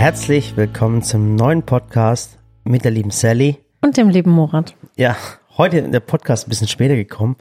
[0.00, 3.58] Herzlich willkommen zum neuen Podcast mit der lieben Sally.
[3.82, 4.74] Und dem lieben Murat.
[4.96, 5.14] Ja,
[5.58, 7.36] heute ist der Podcast ein bisschen später gekommen.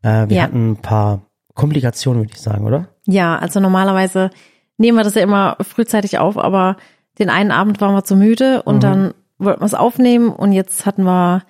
[0.00, 0.42] Äh, wir Ja.
[0.44, 2.88] hatten ein paar Komplikationen, würde ich sagen, oder?
[3.04, 4.30] Ja, also normalerweise
[4.78, 6.78] nehmen wir das ja immer frühzeitig auf, aber
[7.18, 10.86] den einen Abend waren wir zu müde und dann wollten wir es aufnehmen und jetzt
[10.86, 11.42] hatten wir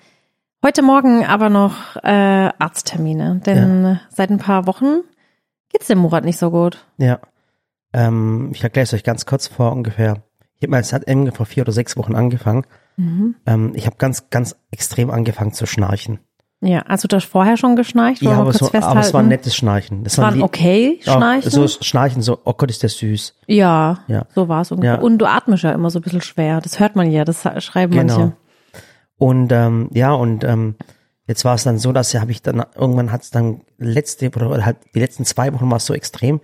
[0.61, 5.03] heute Morgen aber noch äh, Arzttermine, denn seit ein paar Wochen
[5.69, 6.85] geht's dem Murat nicht so gut.
[6.97, 7.19] Ja.
[7.93, 10.21] Ähm, ich erkläre es euch ganz kurz vor ungefähr.
[10.59, 12.65] Ich habe mal, es hat ungefähr vor vier oder sechs Wochen angefangen.
[12.97, 16.19] Ähm, ich habe ganz, ganz extrem angefangen zu schnarchen.
[16.61, 18.85] Ja, also du hast vorher schon geschnarcht, Ja, aber, so, festhalten.
[18.87, 20.03] aber es war ein nettes Schnarchen.
[20.03, 21.49] Das Es war ein okay Schnarchen.
[21.49, 23.35] So Schnarchen, so, oh Gott, ist der süß.
[23.47, 24.25] ja, Ja.
[24.35, 24.95] so war es ungefähr.
[24.95, 24.99] Ja.
[24.99, 26.59] Und du atmest ja immer so ein bisschen schwer.
[26.59, 28.17] Das hört man ja, das schreiben Genau.
[28.19, 28.35] manche.
[29.17, 30.75] Und ähm, ja, und ähm,
[31.27, 34.27] jetzt war es dann so, dass ja, habe ich dann irgendwann hat es dann letzte
[34.29, 36.41] oder halt die letzten zwei Wochen war es so extrem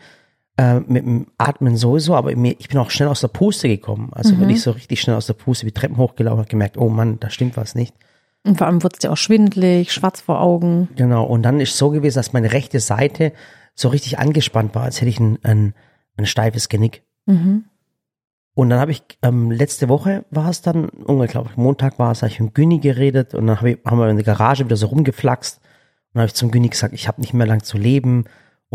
[0.57, 4.09] äh, mit dem Atmen sowieso, aber mir, ich bin auch schnell aus der Puste gekommen.
[4.13, 6.89] Also bin ich so richtig schnell aus der Puste, die Treppen hochgelaufen, hab gemerkt, oh
[6.89, 7.93] Mann, da stimmt was nicht.
[8.45, 10.87] Und vor allem wurde es dir auch schwindelig, schwarz vor Augen.
[10.95, 11.25] Genau.
[11.25, 13.33] Und dann ist so gewesen, dass meine rechte Seite
[13.73, 15.73] so richtig angespannt war, als hätte ich ein, ein,
[16.15, 17.03] ein steifes Genick.
[18.53, 22.11] Und dann habe ich, ähm, letzte Woche war es dann, irgendwann, glaube ich, Montag war
[22.11, 24.63] es, habe ich mit Günni geredet und dann hab ich, haben wir in der Garage
[24.63, 25.57] wieder so rumgeflaxt.
[25.57, 25.65] Und
[26.13, 28.25] dann habe ich zum Günni gesagt, ich habe nicht mehr lang zu leben.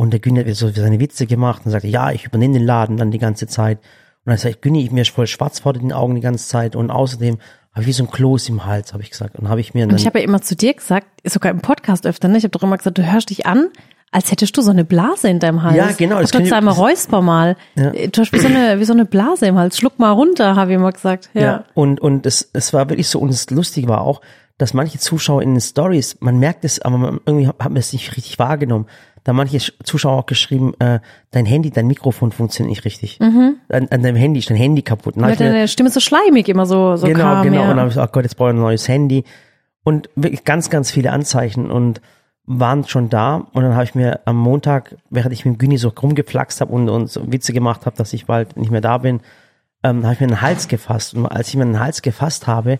[0.00, 2.96] Und der Günni hat so seine Witze gemacht und sagte, ja, ich übernehme den Laden
[2.96, 3.80] dann die ganze Zeit.
[4.24, 6.74] Und dann sage ich, Günni, mir ist voll schwarz vor den Augen die ganze Zeit
[6.74, 7.36] und außerdem
[7.72, 9.38] habe ich wie so ein Kloß im Hals, habe ich gesagt.
[9.38, 12.06] Und habe ich mir Und ich habe ja immer zu dir gesagt, sogar im Podcast
[12.06, 12.38] öfter, ne?
[12.38, 13.68] Ich habe doch immer gesagt, du hörst dich an,
[14.10, 15.76] als hättest du so eine Blase in deinem Hals.
[15.76, 17.58] Ja, genau, das ich- einmal räusper mal.
[17.74, 17.90] Ja.
[17.90, 19.76] Du hast wie so, eine, wie so eine Blase im Hals.
[19.76, 21.28] Schluck mal runter, habe ich immer gesagt.
[21.34, 21.42] Ja.
[21.42, 24.22] Ja, und, und es, es war wirklich so, und das Lustige war auch,
[24.56, 27.92] dass manche Zuschauer in den Stories, man merkt es, aber man, irgendwie hat man es
[27.92, 28.86] nicht richtig wahrgenommen.
[29.24, 33.18] Da manche Zuschauer auch geschrieben, äh, dein Handy, dein Mikrofon funktioniert nicht richtig.
[33.20, 35.16] An, an deinem Handy ist dein Handy kaputt.
[35.16, 37.42] Und Mit mir- deiner Stimme so schleimig immer so, so genau, kam.
[37.44, 37.56] genau.
[37.56, 37.62] ja.
[37.62, 39.24] Und dann habe ich gesagt, oh Gott, jetzt brauche ich ein neues Handy.
[39.84, 42.00] Und wirklich ganz, ganz viele Anzeichen und
[42.46, 43.46] waren schon da.
[43.52, 46.72] Und dann habe ich mir am Montag, während ich mit dem Güni so rumgeflaxt habe
[46.72, 49.20] und, und so Witze gemacht habe, dass ich bald nicht mehr da bin,
[49.84, 51.14] ähm, habe ich mir den Hals gefasst.
[51.14, 52.78] Und als ich mir den Hals gefasst habe,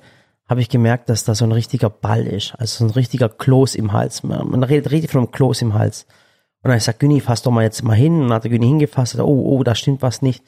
[0.48, 2.54] habe ich gemerkt, dass da so ein richtiger Ball ist.
[2.58, 4.22] Also so ein richtiger Kloß im Hals.
[4.24, 6.06] Man, man redet richtig von einem Kloß im Hals.
[6.62, 8.14] Und dann habe ich gesagt, Güni, fass doch mal jetzt mal hin.
[8.14, 9.18] Und dann hat der Güni hingefasst.
[9.18, 10.44] Oh, oh, da stimmt was nicht.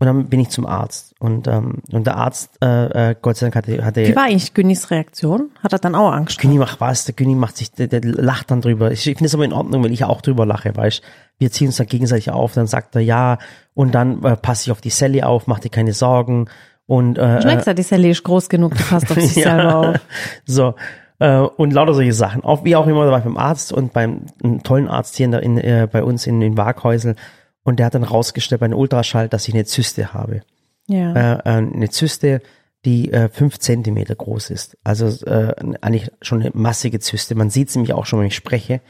[0.00, 1.14] Und dann bin ich zum Arzt.
[1.20, 4.52] Und, ähm, und der Arzt, äh, äh, Gott sei Dank, hatte, hatte Wie war eigentlich
[4.52, 5.50] Günnis Reaktion?
[5.62, 6.40] Hat er dann auch Angst?
[6.40, 8.90] Güni macht was, der Güni macht sich, der, der lacht dann drüber.
[8.90, 11.00] Ich, finde es aber in Ordnung, weil ich auch drüber lache, weißt
[11.38, 13.38] Wir ziehen uns dann gegenseitig auf, dann sagt er ja
[13.74, 16.48] und dann äh, passe ich auf die Sally auf, mach dir keine Sorgen
[16.86, 19.56] und äh, Schmeckst ja, die Sally ist groß genug, die passt auf sich Ja.
[19.56, 20.00] selber auf.
[20.44, 20.74] so
[21.18, 22.42] äh, und lauter solche Sachen.
[22.44, 24.26] Auch wie auch immer, da war ich beim Arzt und beim
[24.62, 27.16] tollen Arzt hier in, in äh, bei uns in, in Waghäusel
[27.62, 30.42] und der hat dann rausgestellt bei einem Ultraschall, dass ich eine Zyste habe.
[30.86, 31.12] Ja.
[31.14, 32.42] Äh, äh, eine Zyste,
[32.84, 34.76] die äh, fünf Zentimeter groß ist.
[34.84, 37.34] Also äh, eigentlich schon eine massige Zyste.
[37.34, 38.82] Man sieht sie nämlich auch schon, wenn ich spreche.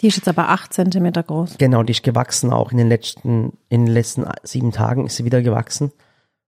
[0.00, 1.58] Die ist jetzt aber acht Zentimeter groß.
[1.58, 5.24] Genau, die ist gewachsen auch in den letzten, in den letzten sieben Tagen ist sie
[5.26, 5.92] wieder gewachsen.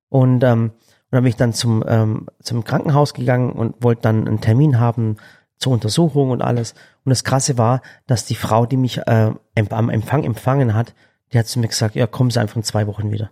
[0.09, 0.73] Und, ähm,
[1.15, 4.81] und dann bin ich dann zum, ähm, zum Krankenhaus gegangen und wollte dann einen Termin
[4.81, 5.17] haben
[5.59, 6.73] zur Untersuchung und alles.
[7.05, 9.31] Und das Krasse war, dass die Frau, die mich äh,
[9.71, 10.93] am Empfang empfangen hat,
[11.33, 13.31] die hat zu mir gesagt, ja, kommen Sie einfach in zwei Wochen wieder.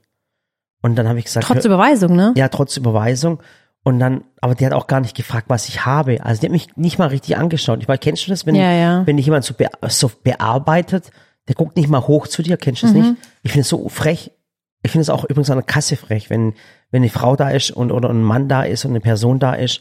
[0.80, 2.32] Und dann habe ich gesagt, Trotz Überweisung, ne?
[2.36, 3.40] ja, trotz Überweisung.
[3.82, 6.24] Und dann, aber die hat auch gar nicht gefragt, was ich habe.
[6.24, 7.80] Also die hat mich nicht mal richtig angeschaut.
[7.82, 9.04] Ich weiß, kennst du das, wenn, Ja, ja.
[9.08, 11.10] wenn dich jemand so, be so bearbeitet,
[11.48, 13.00] der guckt nicht mal hoch zu dir, kennst du das Mhm.
[13.02, 13.14] nicht?
[13.42, 14.30] Ich finde es so frech.
[14.84, 16.54] Ich finde es auch übrigens an der Kasse frech, wenn,
[16.92, 19.54] wenn eine Frau da ist und, oder ein Mann da ist und eine Person da
[19.54, 19.80] ist,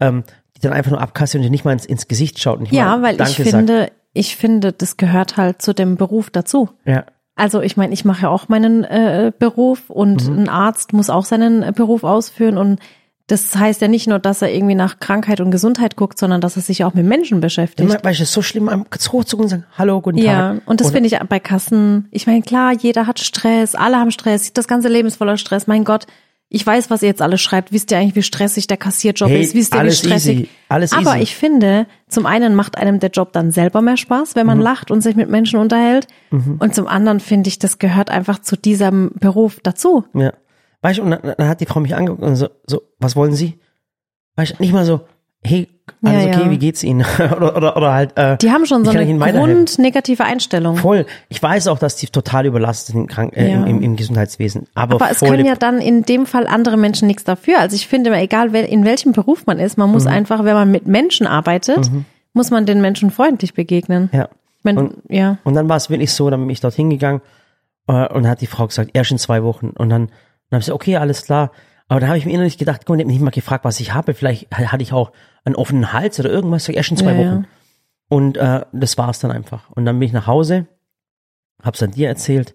[0.00, 0.24] ähm,
[0.56, 2.56] die dann einfach nur abkassiert und nicht mal ins, ins Gesicht schaut.
[2.58, 3.56] Und nicht Ja, mal weil ich Danke sagt.
[3.56, 6.68] finde, ich finde, das gehört halt zu dem Beruf dazu.
[6.84, 7.04] Ja,
[7.36, 10.38] Also ich meine, ich mache ja auch meinen äh, Beruf und Mhm.
[10.40, 12.80] ein Arzt muss auch seinen äh, Beruf ausführen und
[13.28, 16.56] das heißt ja nicht nur, dass er irgendwie nach Krankheit und Gesundheit guckt, sondern dass
[16.56, 18.02] er sich auch mit Menschen beschäftigt.
[18.02, 20.62] Weil ich es so schlimm am hochzugucken und sagen, hallo, guten Ja, Tag.
[20.64, 24.54] und das finde ich bei Kassen, ich meine, klar, jeder hat Stress, alle haben Stress,
[24.54, 25.66] das ganze Leben ist voller Stress.
[25.66, 26.06] Mein Gott,
[26.50, 27.72] ich weiß, was ihr jetzt alles schreibt.
[27.72, 29.54] Wisst ihr eigentlich, wie stressig der Kassierjob Hey, ist?
[29.54, 30.36] Wisst ihr, wie stressig?
[30.40, 31.22] easy, alles Aber easy.
[31.24, 34.52] ich finde, zum einen macht einem der Job dann selber mehr Spaß, wenn Mhm.
[34.54, 36.06] man lacht und sich mit Menschen unterhält.
[36.30, 40.04] Und zum anderen finde ich, das gehört einfach zu diesem Beruf dazu.
[40.14, 40.32] Ja.
[40.80, 43.34] Weißt du, und dann, dann hat die Frau mich angeguckt und so, so, was wollen
[43.34, 43.58] Sie?
[44.36, 45.00] Weißt du, nicht mal so,
[45.44, 45.68] hey,
[46.02, 46.50] alles Ja, okay, ja.
[46.50, 47.04] wie geht's Ihnen?
[47.36, 50.76] oder, oder, oder halt, äh, Die haben schon so eine grundnegative Einstellung.
[50.76, 51.06] Voll.
[51.28, 53.64] Ich weiß auch, dass die total überlastet sind im, Krank äh, Ja.
[53.64, 54.66] im, im, Gesundheitswesen.
[54.74, 57.60] Aber, Aber es können ja dann in dem Fall andere Menschen nichts dafür.
[57.60, 60.10] Also ich finde, egal wel- in welchem Beruf man ist, man muss Mhm.
[60.12, 61.90] einfach, wenn man mit Menschen arbeitet,
[62.32, 64.10] muss man den Menschen freundlich begegnen.
[64.12, 64.28] ja.
[64.58, 65.38] Ich mein, Und- ja.
[65.44, 67.20] Und dann war es wirklich so, dann bin ich dorthin gegangen
[67.86, 69.68] äh, und dann hat die Frau gesagt, erst in zwei Wochen.
[69.70, 71.52] Und dann, dann habe ich gesagt, okay, alles klar.
[71.88, 73.94] Aber da habe ich mir innerlich gedacht, komm, ich habe nicht mal gefragt, was ich
[73.94, 74.14] habe.
[74.14, 75.12] Vielleicht hatte ich auch
[75.44, 76.68] einen offenen Hals oder irgendwas.
[76.68, 77.30] Erst in zwei Ja, ja.
[77.30, 77.46] Wochen.
[78.10, 79.70] Und äh, das war's dann einfach.
[79.70, 80.66] Und dann bin ich nach Hause,
[81.62, 82.54] hab's an dir erzählt.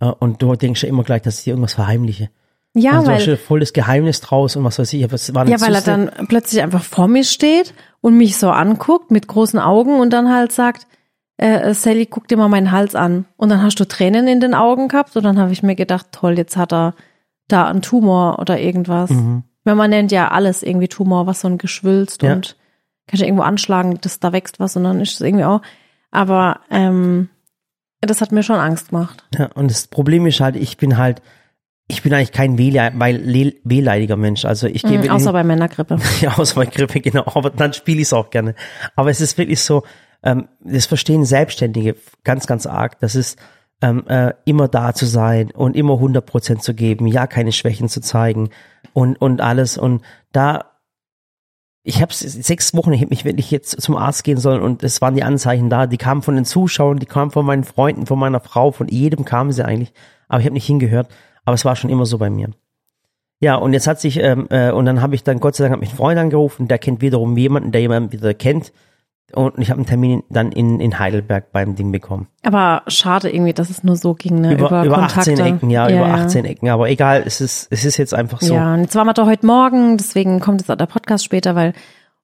[0.00, 2.30] Äh, und du denkst ja immer gleich, dass ich dir irgendwas verheimliche.
[2.74, 5.02] Ja, also du hast weil, ja voll das Geheimnis draus und was weiß ich.
[5.10, 5.90] Es war ja, weil er Zyste.
[5.90, 7.72] dann plötzlich einfach vor mir steht
[8.02, 10.86] und mich so anguckt mit großen Augen und dann halt sagt,
[11.38, 13.24] äh, Sally, guck dir mal meinen Hals an.
[13.36, 16.08] Und dann hast du Tränen in den Augen gehabt und dann habe ich mir gedacht,
[16.12, 16.94] toll, jetzt hat er
[17.48, 19.10] da einen Tumor oder irgendwas.
[19.10, 19.44] Mhm.
[19.64, 22.32] Weil man nennt ja alles irgendwie Tumor, was so ein geschwülst Ja.
[22.34, 22.56] und
[23.06, 25.60] kannst ja irgendwo anschlagen, dass da wächst was und dann ist es irgendwie auch.
[26.10, 27.28] Aber ähm,
[28.00, 29.24] das hat mir schon Angst gemacht.
[29.36, 31.22] Ja, und das Problem ist halt, ich bin halt,
[31.88, 34.44] ich bin eigentlich kein wehleidiger Mensch.
[34.44, 35.98] Also ich gebe Mhm, außer bei Männergrippe.
[36.20, 37.24] ja, außer bei Grippe, genau.
[37.34, 38.54] Aber dann spiele ich es auch gerne.
[38.96, 39.84] Aber es ist wirklich so,
[40.22, 42.98] ähm, das verstehen Selbstständige ganz, ganz arg.
[43.00, 43.38] Das ist
[43.86, 47.88] ähm, äh, immer da zu sein und immer 100 Prozent zu geben, ja, keine Schwächen
[47.88, 48.50] zu zeigen
[48.92, 49.78] und und alles.
[49.78, 50.02] Und
[50.32, 50.72] da,
[51.82, 55.00] ich habe sechs Wochen, ich hätte mich wirklich jetzt zum Arzt gehen sollen und es
[55.00, 55.86] waren die Anzeichen da.
[55.86, 59.24] Die kamen von den Zuschauern, die kamen von meinen Freunden, von meiner Frau, von jedem
[59.24, 59.92] kamen sie eigentlich.
[60.28, 61.08] Aber ich habe nicht hingehört.
[61.44, 62.50] Aber es war schon immer so bei mir.
[63.38, 65.74] Ja, und jetzt hat sich, ähm, äh, und dann habe ich dann, Gott sei Dank,
[65.74, 68.72] hat mich ein Freund angerufen, der kennt wiederum jemanden, der jemanden wieder kennt.
[69.36, 72.26] Und ich habe einen Termin dann in, in Heidelberg beim Ding bekommen.
[72.42, 74.54] Aber schade irgendwie, dass es nur so ging, ne?
[74.54, 75.32] Über, Über, über, Kontakte.
[75.32, 76.70] 18 Ecken, ja, über 18 Ecken.
[76.70, 78.54] Aber egal, es ist, es ist jetzt einfach so.
[78.54, 81.54] Ja, und jetzt waren wir da heute Morgen, deswegen kommt jetzt auch der Podcast später,
[81.54, 81.74] weil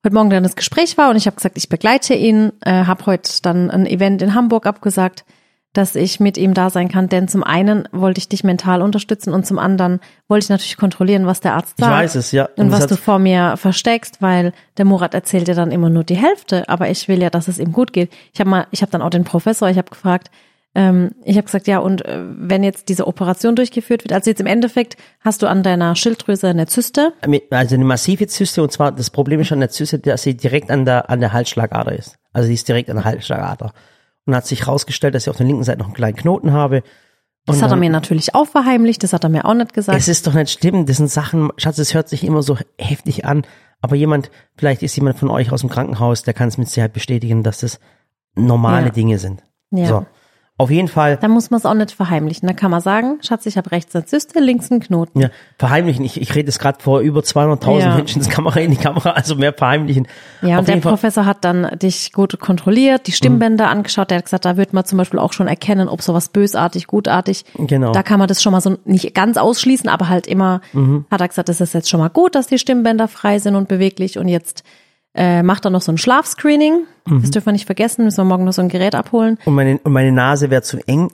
[0.03, 3.05] heute Morgen dann das Gespräch war und ich habe gesagt, ich begleite ihn, äh, habe
[3.05, 5.27] heute dann ein Event in Hamburg abgesagt,
[5.73, 9.33] dass ich mit ihm da sein kann, denn zum einen wollte ich dich mental unterstützen
[9.33, 11.97] und zum anderen wollte ich natürlich kontrollieren, was der Arzt Ich sagt.
[11.97, 12.49] weiß es, ja.
[12.57, 16.05] Und das was du vor mir versteckst, weil der Murat erzählt dir dann immer nur
[16.05, 18.13] die Hälfte, aber ich will ja, dass es ihm gut geht.
[18.35, 20.31] Ich habe mal, ich habe dann auch den Professor, ich habe gefragt,
[20.75, 24.41] ähm, ich habe gesagt, ja, und äh, wenn jetzt diese Operation durchgeführt wird, also jetzt
[24.41, 27.13] im Endeffekt hast du an deiner Schilddrüse eine Zyste.
[27.51, 30.71] also eine massive Zyste und zwar das Problem ist an der Zyste, dass sie direkt
[30.71, 32.17] an der an der Halsschlagader ist.
[32.33, 33.73] Also die ist direkt an der Halsschlagader.
[34.25, 36.83] Und hat sich herausgestellt, dass ich auf der linken Seite noch einen kleinen Knoten habe.
[37.45, 39.99] Das Und hat er mir natürlich auch verheimlicht, das hat er mir auch nicht gesagt.
[39.99, 43.25] Es ist doch nicht schlimm, das sind Sachen, Schatz, es hört sich immer so heftig
[43.25, 43.45] an,
[43.81, 46.93] aber jemand, vielleicht ist jemand von euch aus dem Krankenhaus, der kann es mit Sicherheit
[46.93, 47.81] bestätigen, dass das
[48.37, 48.93] normale Ja.
[48.93, 49.43] Dinge sind.
[49.73, 49.87] Ja.
[49.87, 50.07] So.
[50.59, 52.47] Auf jeden Fall, da muss man es auch nicht verheimlichen.
[52.47, 55.19] Da kann man sagen, Schatz, ich habe rechts eine Zyste, links einen Knoten.
[55.19, 57.97] ja, verheimlichen, ich, ich rede jetzt gerade vor über 200.000 Ja.
[57.97, 60.07] Menschen, das Kamera in die Kamera, also mehr verheimlichen.
[60.43, 64.11] Ja, Auf und der Fall, Professor hat dann dich gut kontrolliert, die Stimmbänder angeschaut.
[64.11, 67.45] Der hat gesagt, da wird man zum Beispiel auch schon erkennen, ob sowas bösartig, gutartig.
[67.55, 67.93] Genau.
[67.93, 71.07] Da kann man das schon mal so nicht ganz ausschließen, aber halt immer, Mhm.
[71.11, 73.69] hat er gesagt, das ist jetzt schon mal gut, dass die Stimmbänder frei sind und
[73.69, 74.19] beweglich.
[74.19, 74.63] Und jetzt
[75.15, 76.85] äh, macht er noch so ein Schlafscreening.
[77.07, 77.21] Mhm.
[77.23, 79.39] Das dürfen wir nicht vergessen, müssen wir morgen noch so ein Gerät abholen.
[79.45, 81.11] und meine, und meine Nase wäre zu eng.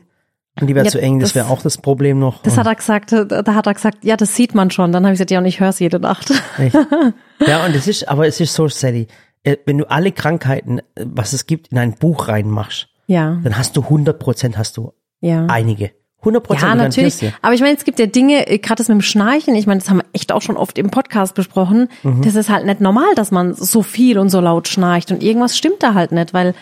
[0.61, 2.43] Und die wäre Ja, zu eng, das das- wäre auch das Problem noch.
[2.43, 4.91] Das Und- hat er gesagt, da hat er gesagt, ja, das sieht man schon.
[4.91, 6.33] Dann habe ich gesagt, ja, und ich höre es jede Nacht.
[6.59, 6.75] Echt?
[7.47, 9.07] ja, und es ist, aber es ist so, Sally,
[9.45, 13.57] äh, wenn du alle Krankheiten, äh, was es gibt, in ein Buch reinmachst, ja, dann
[13.57, 15.47] hast du 100 Prozent, hast du ja.
[15.47, 15.93] einige.
[16.21, 16.69] 100 Prozent.
[16.69, 17.33] Ja, natürlich.
[17.43, 19.81] Aber ich meine, es gibt ja Dinge, äh, gerade das mit dem Schnarchen, ich meine,
[19.81, 21.89] das haben wir echt auch schon oft im Podcast besprochen.
[22.03, 22.23] Mhm.
[22.23, 25.13] Das ist halt nicht normal, dass man so viel und so laut schnarcht.
[25.13, 26.55] Und irgendwas stimmt da halt nicht, weil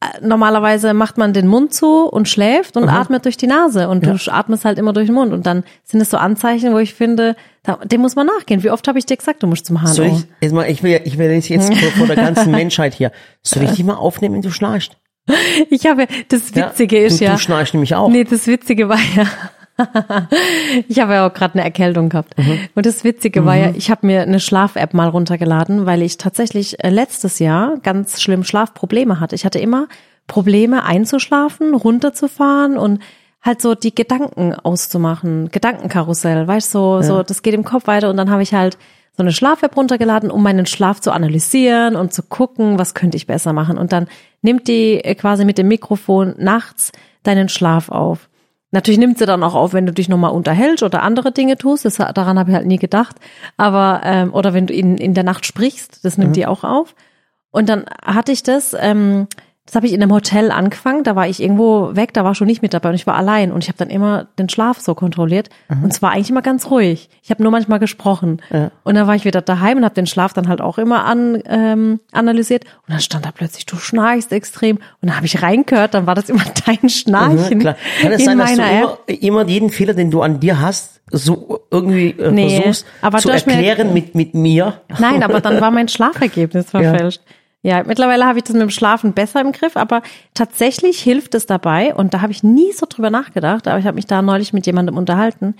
[0.00, 3.90] äh, normalerweise macht man den Mund zu und schläft und atmet durch die Nase.
[3.90, 5.34] Und du atmest halt immer durch den Mund.
[5.34, 8.62] Und dann sind es so Anzeichen, wo ich finde, da, dem muss man nachgehen.
[8.62, 9.92] Wie oft habe ich dir gesagt, du musst zum HNO?
[9.92, 12.94] Soll ich, jetzt mal, ich will, ich will jetzt, jetzt vor, vor der ganzen Menschheit
[12.94, 13.12] hier,
[13.42, 14.96] soll ich die mal aufnehmen, wenn du schnarchst?
[15.70, 16.70] Ich habe, das Ja?
[16.70, 17.32] Witzige ist du, ja.
[17.32, 18.08] Du schnarchst nämlich auch.
[18.08, 19.26] Nee, das Witzige war ja,
[20.88, 22.36] ich habe ja auch gerade eine Erkältung gehabt.
[22.38, 22.58] Mhm.
[22.74, 26.82] Und das Witzige war ja, ich habe mir eine Schlaf-App mal runtergeladen, weil ich tatsächlich
[26.82, 29.34] äh, letztes Jahr ganz schlimm Schlafprobleme hatte.
[29.34, 29.88] Ich hatte immer
[30.26, 33.00] Probleme einzuschlafen, runterzufahren und
[33.42, 38.08] halt so die Gedanken auszumachen, Gedankenkarussell, weißt du, so, so das geht im Kopf weiter
[38.08, 38.78] und dann habe ich halt
[39.16, 43.26] so eine Schlaf-App runtergeladen, um meinen Schlaf zu analysieren und zu gucken, was könnte ich
[43.26, 43.76] besser machen.
[43.76, 44.08] Und dann
[44.40, 46.92] nimmt die äh, quasi mit dem Mikrofon nachts
[47.22, 48.28] deinen Schlaf auf.
[48.70, 51.84] Natürlich nimmt sie dann auch auf, wenn du dich nochmal unterhältst oder andere Dinge tust.
[51.84, 53.16] Das, daran habe ich halt nie gedacht.
[53.58, 56.94] Aber, ähm, oder wenn du in, in der Nacht sprichst, das nimmt die auch auf.
[57.50, 59.28] Und dann hatte ich das, ähm,
[59.64, 62.48] das habe ich in einem Hotel angefangen, da war ich irgendwo weg, da war schon
[62.48, 64.94] nicht mit dabei und ich war allein und ich habe dann immer den Schlaf so
[64.96, 67.08] kontrolliert und zwar eigentlich immer ganz ruhig.
[67.22, 68.42] Ich habe nur manchmal gesprochen
[68.82, 71.40] und dann war ich wieder daheim und habe den Schlaf dann halt auch immer an,
[71.46, 75.94] ähm, analysiert und dann stand da plötzlich, du schnarchst extrem und dann habe ich reingehört,
[75.94, 77.76] dann war das immer dein Schnarchen Mhm, klar.
[78.00, 81.00] Kann es in sein, dass du immer, immer jeden Fehler, den du an dir hast,
[81.12, 84.80] so irgendwie äh, Nee, versuchst aber zu hast mir- erklären mit, mit mir?
[84.98, 87.20] Nein, aber dann war mein Schlafergebnis verfälscht.
[87.24, 87.32] Ja.
[87.62, 90.02] Mittlerweile habe ich das mit dem Schlafen besser im Griff, aber
[90.34, 93.94] tatsächlich hilft es dabei und da habe ich nie so drüber nachgedacht, aber ich habe
[93.94, 95.54] mich da neulich mit jemandem unterhalten.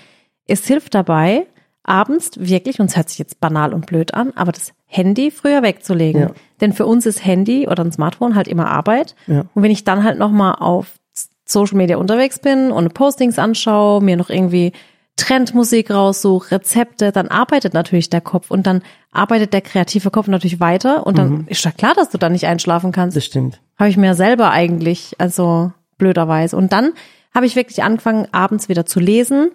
[0.46, 1.46] Es hilft dabei,
[1.84, 5.62] abends wirklich, und es hört sich jetzt banal und blöd an, aber das Handy früher
[5.62, 6.20] wegzulegen.
[6.22, 6.30] Ja.
[6.60, 9.14] Denn für uns ist Handy oder ein Smartphone halt immer Arbeit.
[9.26, 9.44] Ja.
[9.54, 10.98] Und wenn ich dann halt nochmal auf
[11.44, 14.72] Social Media unterwegs bin und Postings anschaue, mir noch irgendwie
[15.16, 20.58] Trendmusik raussuche, Rezepte, dann arbeitet natürlich der Kopf und dann arbeitet der kreative Kopf natürlich
[20.58, 23.16] weiter und dann ist ja klar, dass du dann nicht einschlafen kannst.
[23.16, 23.60] Das stimmt.
[23.78, 26.56] Habe ich mir selber eigentlich, also blöderweise.
[26.56, 26.92] Und dann
[27.34, 29.50] habe ich wirklich angefangen, abends wieder zu lesen.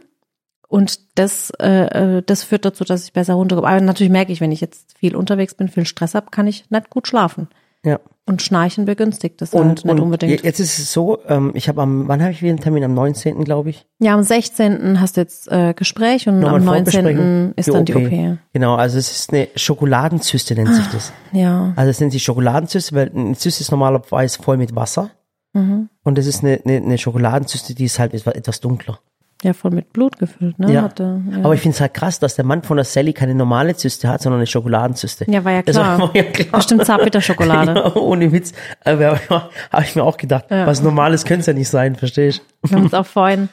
[0.68, 3.68] Und das, äh, äh, das führt dazu, dass ich besser runterkomme.
[3.68, 6.70] Aber natürlich merke ich, wenn ich jetzt viel unterwegs bin, viel Stress habe, kann ich
[6.70, 7.48] nicht gut schlafen.
[7.88, 8.00] Ja.
[8.25, 10.44] Und Schnarchen begünstigt das Und, halt nicht und unbedingt.
[10.44, 12.84] jetzt ist es so, ähm, ich habe am, wann habe ich wieder einen Termin?
[12.84, 13.46] Am 19.
[13.46, 13.88] glaube ich.
[14.00, 15.00] Ja, am 16.
[15.00, 17.53] hast du jetzt äh, Gespräch und Nochmal am Vorbesprechung, 19.
[17.56, 18.38] ist dann die OP.
[18.51, 21.13] Genau, also es ist eine Schokoladenzyste, nennt sich das.
[21.32, 21.72] Ja.
[21.77, 25.10] Also es nennt sich Schokoladenzyste, weil eine Zyste ist normalerweise voll mit Wasser.
[25.53, 25.88] Mhm.
[26.03, 29.00] Und das ist eine, eine, eine Schokoladenzyste, die ist halt etwas dunkler.
[29.44, 30.72] Ja, voll mit Blut gefüllt, ne?
[30.74, 30.82] Ja.
[30.82, 31.38] Hatte, ja.
[31.44, 34.10] Aber ich finde es halt krass, dass der Mann von der Sally keine normale Zyste
[34.10, 35.29] hat, sondern eine Schokoladenzyste.
[35.32, 36.00] ja, war ja klar.
[36.00, 36.48] war ja klar.
[36.53, 37.74] Bestimmt Zartbitterschokolade.
[37.75, 38.53] Ja, ohne Witz.
[38.84, 39.20] Aber ja,
[39.72, 42.41] habe ich mir auch gedacht, was Normales könnte es ja nicht sein, verstehe ich.
[42.63, 43.50] Wir haben uns auch vorhin,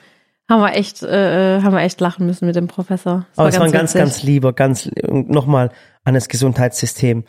[0.49, 3.27] haben wir echt, äh, haben wir echt lachen müssen mit dem Professor.
[3.31, 5.71] Das Aber es war ein ganz, ganz lieber, ganz, nochmal
[6.05, 7.25] an das Gesundheitssystem.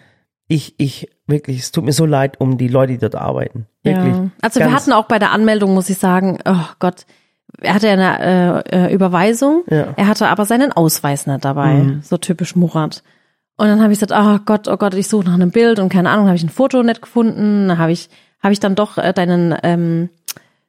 [0.47, 3.65] Ich, ich, wirklich, es tut mir so leid um die Leute, die dort arbeiten.
[3.83, 4.13] Wirklich.
[4.13, 4.29] Ja.
[4.41, 7.05] Also wir Ganz- hatten auch bei der Anmeldung, muss ich sagen, oh Gott,
[7.61, 9.85] er hatte ja eine äh, äh, Überweisung, Ja.
[9.87, 9.93] Mhm.
[9.95, 13.03] er hatte aber seinen Ausweis nicht dabei, so typisch Murat.
[13.57, 15.89] Und dann habe ich gesagt, oh Gott, oh Gott, ich suche nach einem Bild und
[15.89, 18.09] keine Ahnung, habe ich ein Foto nicht gefunden, dann habe ich
[18.43, 20.09] habe ich dann doch äh, deinen ähm,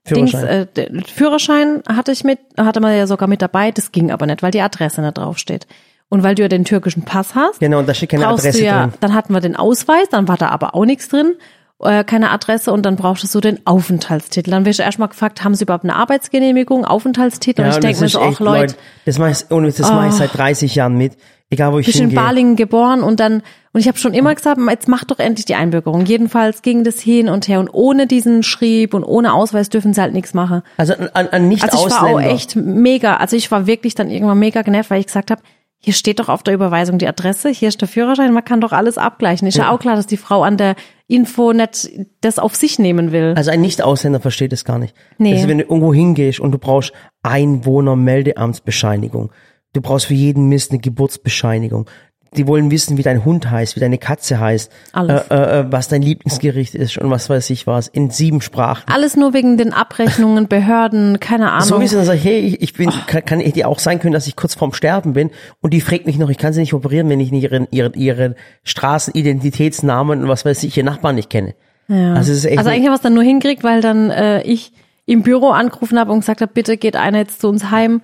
[0.09, 0.49] Dings, Führerschein.
[0.49, 4.25] äh, den Führerschein hatte ich mit, hatte man ja sogar mit dabei, das ging aber
[4.27, 5.67] nicht, weil die Adresse nicht draufsteht.
[6.09, 8.83] Und weil du ja den türkischen Pass hast, Genau, und da steht keine Adresse ja,
[8.87, 8.93] drin.
[9.01, 11.35] dann hatten wir den Ausweis, dann war da aber auch nichts drin,
[11.81, 14.51] äh, keine Adresse und dann brauchtest du den Aufenthaltstitel.
[14.51, 17.63] Dann wirst du erstmal gefragt, haben sie überhaupt eine Arbeitsgenehmigung, Aufenthaltstitel?
[17.63, 20.37] und ich denke mir so, ach Leute, das mache ich, ohne das mache ich seit
[20.37, 21.17] 30 Jahren mit.
[21.49, 22.21] Egal, wo ich bist in hingehe.
[22.21, 23.35] Balingen geboren und dann,
[23.73, 26.05] und ich habe schon immer gesagt, jetzt mach doch endlich die Einbürgerung.
[26.05, 30.01] Jedenfalls ging das hin und her und ohne diesen Schrieb und ohne Ausweis dürfen sie
[30.01, 30.63] halt nichts machen.
[30.77, 34.11] Also an, an, nicht Also ich war auch echt mega, also ich war wirklich dann
[34.11, 35.41] irgendwann mega genervt, weil ich gesagt habe,
[35.79, 38.73] hier steht doch auf der Überweisung die Adresse, hier ist der Führerschein, man kann doch
[38.73, 39.47] alles abgleichen.
[39.47, 40.75] Ist ja, auch klar, dass die Frau an der
[41.09, 43.35] Info nicht das auf sich nehmen will.
[43.37, 44.95] Also ein Nicht-Ausländer versteht es gar nicht.
[45.19, 45.35] Nee.
[45.35, 49.31] Ist, wenn du irgendwo hingehst und du brauchst Einwohnermeldeamtsbescheinigung.
[49.73, 51.89] Du brauchst für jeden Mist eine Geburtsbescheinigung.
[52.37, 55.23] Die wollen wissen, wie dein Hund heißt, wie deine Katze heißt, Alles.
[55.31, 58.85] Äh, äh, äh, was dein Lieblingsgericht ist und was weiß ich was, in sieben Sprachen.
[58.93, 61.67] Alles nur wegen den Abrechnungen, Behörden, keine Ahnung.
[61.67, 64.13] So wie sie dann sagt, hey, ich, ich bin, kann, kann ja auch sein können,
[64.13, 66.75] dass ich kurz vorm Sterben bin und die fragt mich noch, ich kann sie nicht
[66.75, 71.31] operieren, wenn ich nicht ihren, ihren, ihren Straßenidentitätsnamen und was weiß ich, ihr Nachbarn nicht
[71.31, 71.55] kenne.
[71.89, 72.15] Ja.
[72.15, 74.43] Also es ist echt also eigentlich haben wir es dann nur hingekriegt, weil dann äh,
[74.43, 74.73] ich
[75.07, 78.03] im Büro angerufen habe und gesagt habe, bitte geht einer jetzt zu uns heim,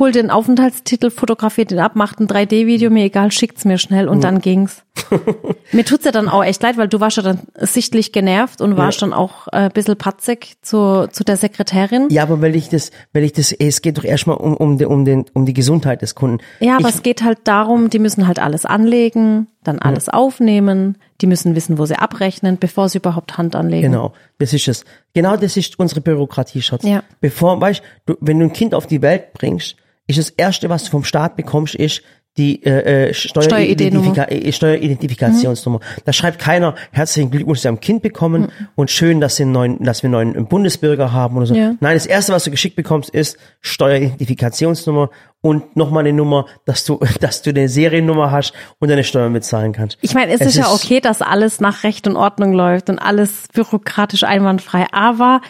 [0.00, 4.24] holt den Aufenthaltstitel, fotografiert den ab, macht ein 3D-Video, mir egal, schickt's mir schnell und
[4.24, 4.82] dann ging's.
[5.72, 8.76] mir tut's ja dann auch echt leid, weil du warst ja dann sichtlich genervt und
[8.76, 12.08] warst dann auch äh, ein bisschen patzig zu, zu der Sekretärin.
[12.10, 14.88] Ja, aber weil ich das, weil ich das, es geht doch erstmal um, um, den,
[14.88, 16.38] um, den, um die Gesundheit des Kunden.
[16.60, 20.96] Ja, aber ich, es geht halt darum, die müssen halt alles anlegen, dann alles aufnehmen,
[21.20, 23.92] die müssen wissen, wo sie abrechnen, bevor sie überhaupt Hand anlegen.
[23.92, 24.84] Genau, das ist es.
[25.12, 26.84] Genau das ist unsere Bürokratie, Schatz.
[26.84, 27.02] Ja.
[27.20, 29.76] Bevor, weißt du, wenn du ein Kind auf die Welt bringst,
[30.10, 32.02] ist das Erste, was du vom Staat bekommst, ist
[32.36, 35.80] die äh, äh, Steueridentifika äh, Steueridentifikationsnummer.
[36.04, 39.52] Da schreibt keiner, herzlichen Glückwunsch, Sie haben ein Kind bekommen und schön, dass, Sie einen
[39.52, 41.54] neuen, dass wir einen neuen Bundesbürger haben oder so.
[41.54, 41.74] Ja.
[41.80, 47.00] Nein, das Erste, was du geschickt bekommst, ist Steueridentifikationsnummer und nochmal eine Nummer, dass du,
[47.20, 49.98] dass du eine Seriennummer hast und deine Steuern bezahlen kannst.
[50.00, 53.48] Ich meine, es, ist ja okay, dass alles nach Recht und Ordnung läuft und alles
[53.52, 54.86] bürokratisch einwandfrei.
[54.92, 55.40] Aber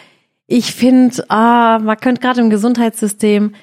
[0.47, 3.53] ich finde, ah, man könnte gerade im Gesundheitssystem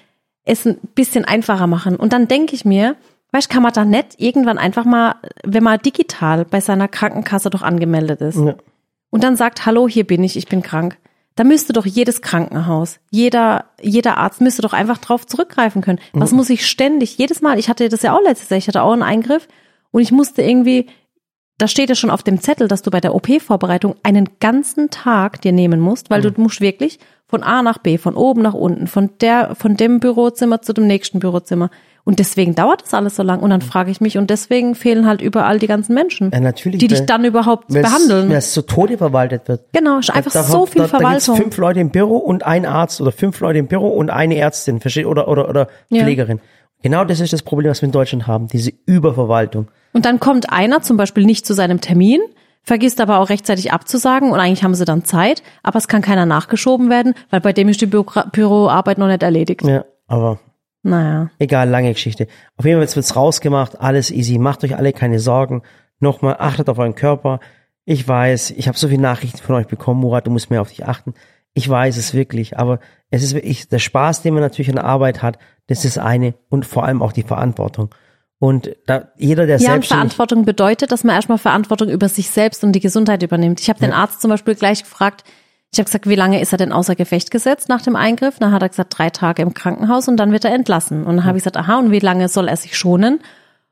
[0.49, 1.97] es ein bisschen einfacher machen.
[1.97, 2.97] Und dann denke ich mir,
[3.33, 7.63] weißt, kann man da nicht irgendwann einfach mal, wenn man digital bei seiner Krankenkasse doch
[7.63, 8.55] angemeldet ist Ja.
[9.11, 10.97] und dann sagt, hallo, hier bin ich, ich bin krank.
[11.37, 16.01] Da müsste doch jedes Krankenhaus, jeder, jeder Arzt müsste doch einfach drauf zurückgreifen können.
[16.13, 18.83] Was muss ich ständig, jedes Mal, ich hatte das ja auch letztes Jahr, ich hatte
[18.83, 19.47] auch einen Eingriff
[19.93, 20.87] und ich musste irgendwie,
[21.59, 25.41] da steht ja schon auf dem Zettel, dass du bei der OP-Vorbereitung einen ganzen Tag
[25.43, 28.87] dir nehmen musst, weil du musst wirklich von A nach B, von oben nach unten,
[28.87, 31.71] von der, von dem Bürozimmer zu dem nächsten Bürozimmer.
[32.05, 33.41] Und deswegen dauert das alles so lang.
[33.41, 36.79] Und dann frage ich mich, und deswegen fehlen halt überall die ganzen Menschen, Ja, natürlich,
[36.79, 38.31] die dich dann überhaupt behandeln.
[38.31, 39.67] Weil es zu Tode verwaltet wird.
[39.75, 41.37] Genau, ist einfach Da- so viel da, Verwaltung.
[41.37, 44.81] fünf Leute im Büro und ein Arzt oder fünf Leute im Büro und eine Ärztin,
[44.81, 45.05] versteht?
[45.05, 46.03] Oder, oder, oder Ja.
[46.03, 46.41] Pflegerin.
[46.83, 49.69] Genau das ist das Problem, was wir in Deutschland haben, diese Überverwaltung.
[49.93, 52.21] Und dann kommt einer zum Beispiel nicht zu seinem Termin,
[52.69, 56.27] vergisst aber auch rechtzeitig abzusagen und eigentlich haben sie dann Zeit, aber es kann keiner
[56.27, 59.65] nachgeschoben werden, weil bei dem ist die Büro Büroarbeit noch nicht erledigt.
[59.65, 60.39] Ja, aber
[60.83, 61.31] Naja.
[61.39, 62.29] Egal, lange Geschichte.
[62.57, 64.39] Auf jeden Fall jetzt wird's rausgemacht, alles easy.
[64.39, 65.63] Macht euch alle keine Sorgen.
[65.99, 67.41] Nochmal, achtet auf euren Körper.
[67.85, 70.69] Ich weiß, ich habe so viele Nachrichten von euch bekommen, Murat, du musst mehr auf
[70.69, 71.15] dich achten.
[71.55, 74.85] Ich weiß es wirklich, aber es ist wirklich der Spaß, den man natürlich an der
[74.85, 77.95] Arbeit hat, das ist eine und vor allem auch die Verantwortung.
[78.41, 82.31] Und da, jeder, der Ja, und selbstständig Verantwortung bedeutet, dass man erstmal Verantwortung über sich
[82.31, 83.61] selbst und die Gesundheit übernimmt.
[83.61, 85.25] Ich habe den Arzt zum Beispiel gleich gefragt,
[85.71, 88.39] ich habe gesagt, wie lange ist er denn außer Gefecht gesetzt nach dem Eingriff?
[88.39, 91.05] Dann hat er gesagt, drei Tage im Krankenhaus und dann wird er entlassen.
[91.05, 93.21] Und dann habe ich gesagt, aha, und wie lange soll er sich schonen?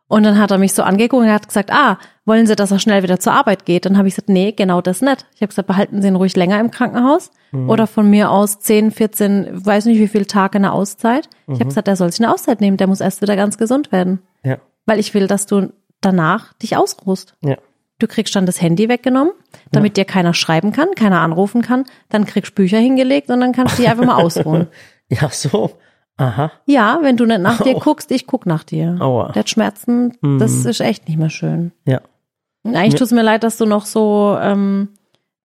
[0.08, 2.70] Und dann hat er mich so angeguckt und er hat gesagt, ah, wollen Sie, dass
[2.70, 3.86] er schnell wieder zur Arbeit geht?
[3.86, 5.26] Dann habe ich gesagt, nee, genau das nicht.
[5.34, 7.30] Ich habe gesagt, behalten Sie ihn ruhig länger im Krankenhaus
[7.68, 11.28] oder von mir aus 10, 14, weiß nicht wie viele Tage eine Auszeit.
[11.48, 13.90] Ich habe gesagt, er soll sich eine Auszeit nehmen, der muss erst wieder ganz gesund
[13.92, 14.20] werden.
[14.44, 17.34] ja, Weil ich will, dass du danach dich ausruhst.
[17.42, 17.56] ja,
[17.98, 19.32] Du kriegst dann das Handy weggenommen,
[19.72, 21.84] damit dir keiner schreiben kann, keiner anrufen kann.
[22.10, 24.66] Dann kriegst du Bücher hingelegt und dann kannst du dich einfach mal ausruhen.
[25.08, 25.70] ja, so,
[26.16, 27.80] aha, Ja, wenn du nicht nach dir Au.
[27.84, 28.96] guckst, ich guck nach dir.
[29.00, 29.32] Aua.
[29.32, 31.72] Der hat Schmerzen, das ist echt nicht mehr schön.
[31.86, 32.00] ja,
[32.64, 34.88] eigentlich tut es mir leid, dass du noch so ähm,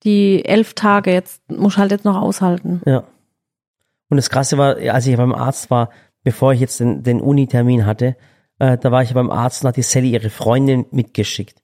[0.03, 2.81] die elf Tage jetzt, musst halt jetzt noch aushalten.
[2.85, 3.03] ja.
[4.09, 5.89] Und das Krasse war, als ich beim Arzt war,
[6.25, 8.17] bevor ich jetzt den, den Uni-Termin hatte,
[8.59, 11.61] äh, da war ich beim Arzt und hat die Sally ihre Freundin mitgeschickt.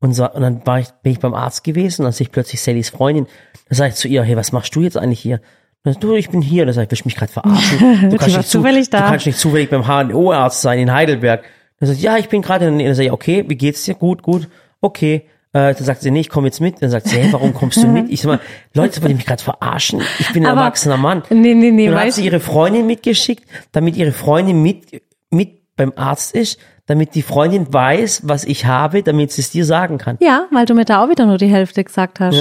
[0.00, 2.32] Und, so, und dann war ich, bin ich beim Arzt gewesen und dann sehe ich
[2.32, 3.26] plötzlich Sallys Freundin.
[3.68, 5.42] Da sage ich zu ihr, hey, was machst du jetzt eigentlich hier?
[5.84, 6.66] Dann sagt, du, ich bin hier.
[6.66, 7.78] Da sag ich, willst du mich gerade verarschen?
[8.10, 9.02] Du kannst, nicht zu, zufällig da.
[9.02, 11.44] du kannst nicht zufällig beim HNO-Arzt sein in Heidelberg.
[11.78, 12.86] Dann sagt, ja, ich bin gerade in der Nähe.
[12.88, 13.94] Dann sag ich, okay, wie geht's dir?
[13.94, 14.48] Gut, gut,
[14.80, 15.26] okay.
[15.52, 16.82] Äh, dann sagt sie, nee, ich komme jetzt mit.
[16.82, 18.10] Dann sagt sie, hey, warum kommst du mit?
[18.10, 18.40] Ich sag mal,
[18.74, 20.00] Leute, wollt ihr mich gerade verarschen?
[20.18, 21.22] Ich bin ein Aber- erwachsener Mann.
[21.30, 25.92] Nee, nee, nee, Dann hat sie ihre Freundin mitgeschickt, damit ihre Freundin mit, mit beim
[25.96, 30.16] Arzt ist, damit die Freundin weiß, was ich habe, damit sie es dir sagen kann.
[30.20, 32.36] Ja, weil du mir da auch wieder nur die Hälfte gesagt hast.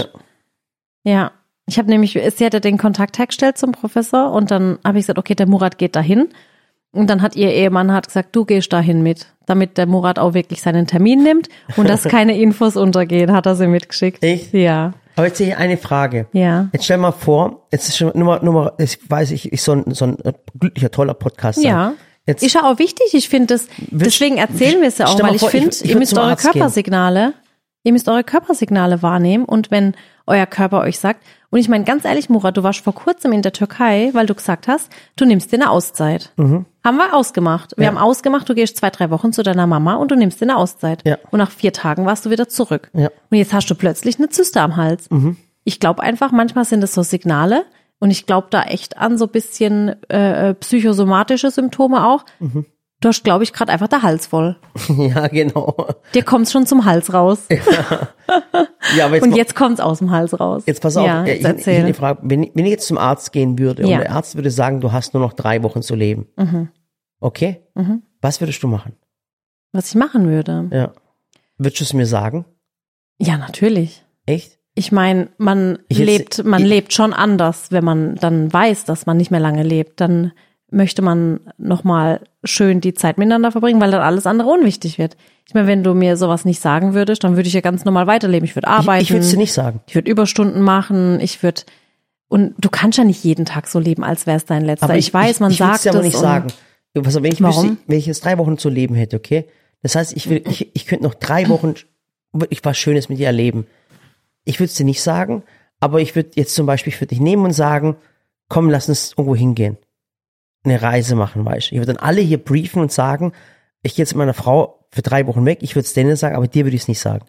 [1.03, 1.11] Ja.
[1.11, 1.31] Ja.
[1.65, 5.19] Ich habe nämlich, sie hatte den Kontakt hergestellt zum Professor und dann habe ich gesagt,
[5.19, 6.29] okay, der Murat geht dahin.
[6.91, 10.35] Und dann hat ihr Ehemann hat gesagt, du gehst dahin mit, damit der Murat auch
[10.35, 14.23] wirklich seinen Termin nimmt und dass keine Infos untergehen, hat er sie mitgeschickt.
[14.23, 14.53] Echt?
[14.53, 14.93] Ja.
[15.15, 16.27] Aber jetzt sehe ich eine Frage.
[16.33, 16.69] Ja.
[16.73, 19.85] Jetzt stell mal vor, jetzt ist schon nur mal, ich weiß, ich, ich so ein,
[19.93, 20.17] so ein
[20.59, 21.61] glücklicher, toller Podcast.
[21.61, 21.69] sein.
[21.69, 21.93] Ja.
[22.25, 23.13] Jetzt, Ist ja auch wichtig.
[23.13, 26.29] Ich finde das, deswegen erzählen wir es ja auch, weil ich finde, ihr müsst eure
[26.29, 26.63] Arzt gehen.
[27.83, 29.93] Ihr müsst eure Körpersignale wahrnehmen und wenn
[30.25, 33.41] euer Körper euch sagt, und ich meine ganz ehrlich, Murat, du warst vor kurzem in
[33.41, 36.31] der Türkei, weil du gesagt hast, du nimmst dir eine Auszeit.
[36.37, 36.65] Mhm.
[36.83, 37.73] Haben wir ausgemacht.
[37.77, 40.45] Wir haben ausgemacht, du gehst zwei, drei Wochen zu deiner Mama und du nimmst dir
[40.45, 41.05] eine Auszeit.
[41.05, 41.17] Ja.
[41.29, 42.89] Und nach vier Tagen warst du wieder zurück.
[42.93, 43.09] Ja.
[43.29, 45.09] Und jetzt hast du plötzlich eine Zyste am Hals.
[45.63, 47.65] Ich glaube einfach, manchmal sind es so Signale
[47.99, 52.25] und ich glaube da echt an so bisschen äh, äh, psychosomatische Symptome auch.
[53.03, 54.55] Du hast, glaube ich, gerade einfach der Hals voll.
[54.97, 55.75] ja, genau.
[56.13, 57.47] Dir kommt's schon zum Hals raus.
[58.97, 60.63] Ja, aber jetzt, Und jetzt kommt's aus dem Hals raus.
[60.65, 62.97] jetzt pass auf, Ja, ich, jetzt ich, ich Frage, wenn, ich- wenn ich jetzt zum
[62.97, 63.97] Arzt gehen würde Ja.
[63.97, 66.27] und der Arzt würde sagen, du hast nur noch drei Wochen zu leben.
[67.19, 67.61] Okay?
[67.75, 68.03] Mhm.
[68.21, 68.93] Was würdest du machen?
[69.71, 70.69] Was ich machen würde.
[70.71, 70.91] Ja.
[71.57, 72.45] Würdest du es mir sagen?
[73.19, 74.03] Ja, natürlich.
[74.25, 74.59] Echt?
[74.75, 78.85] Ich meine, man Ich jetzt- lebt, man ich- lebt schon anders, wenn man dann weiß,
[78.85, 79.99] dass man nicht mehr lange lebt.
[80.01, 80.31] Dann
[80.73, 85.15] möchte man nochmal schön die Zeit miteinander verbringen, weil dann alles andere unwichtig wird.
[85.47, 88.07] Ich meine, wenn du mir sowas nicht sagen würdest, dann würde ich ja ganz normal
[88.07, 88.45] weiterleben.
[88.45, 89.03] Ich würde arbeiten.
[89.03, 89.81] Ich, ich würde es dir nicht sagen.
[89.87, 91.61] Ich würde Überstunden machen, ich würde
[92.27, 94.95] und du kannst ja nicht jeden Tag so leben, als wäre es dein letzter.
[94.95, 96.47] ich, weiß, man ich würd's sagt dir aber es nicht sagen.
[96.95, 97.63] Pass auf, wenn ich, Warum?
[97.63, 99.45] wüsste, wenn ich jetzt drei Wochen zu leben hätte, okay?
[99.83, 101.75] Das heißt, ich, will, ich, ich könnte noch drei Wochen
[102.31, 103.67] wirklich was Schönes mit dir erleben.
[104.45, 105.43] Ich würde es dir nicht sagen,
[105.79, 107.97] aber ich würde jetzt zum Beispiel, ich würde dich nehmen und sagen,
[108.49, 109.77] komm, lass uns irgendwo hingehen.
[110.63, 111.75] Eine Reise machen, weißt du.
[111.75, 113.33] Ich würde dann alle hier briefen und sagen,
[113.81, 116.35] ich gehe jetzt mit meiner Frau für drei Wochen weg, ich würde es denen sagen,
[116.35, 117.25] aber dir würde ich es nicht sagen.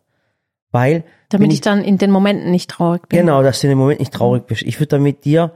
[0.71, 3.21] Weil, damit wenn ich dann in den Momenten nicht traurig bin.
[3.21, 4.63] Genau, dass du in dem Moment nicht traurig bist.
[4.63, 5.53] Ich würde dann mit dir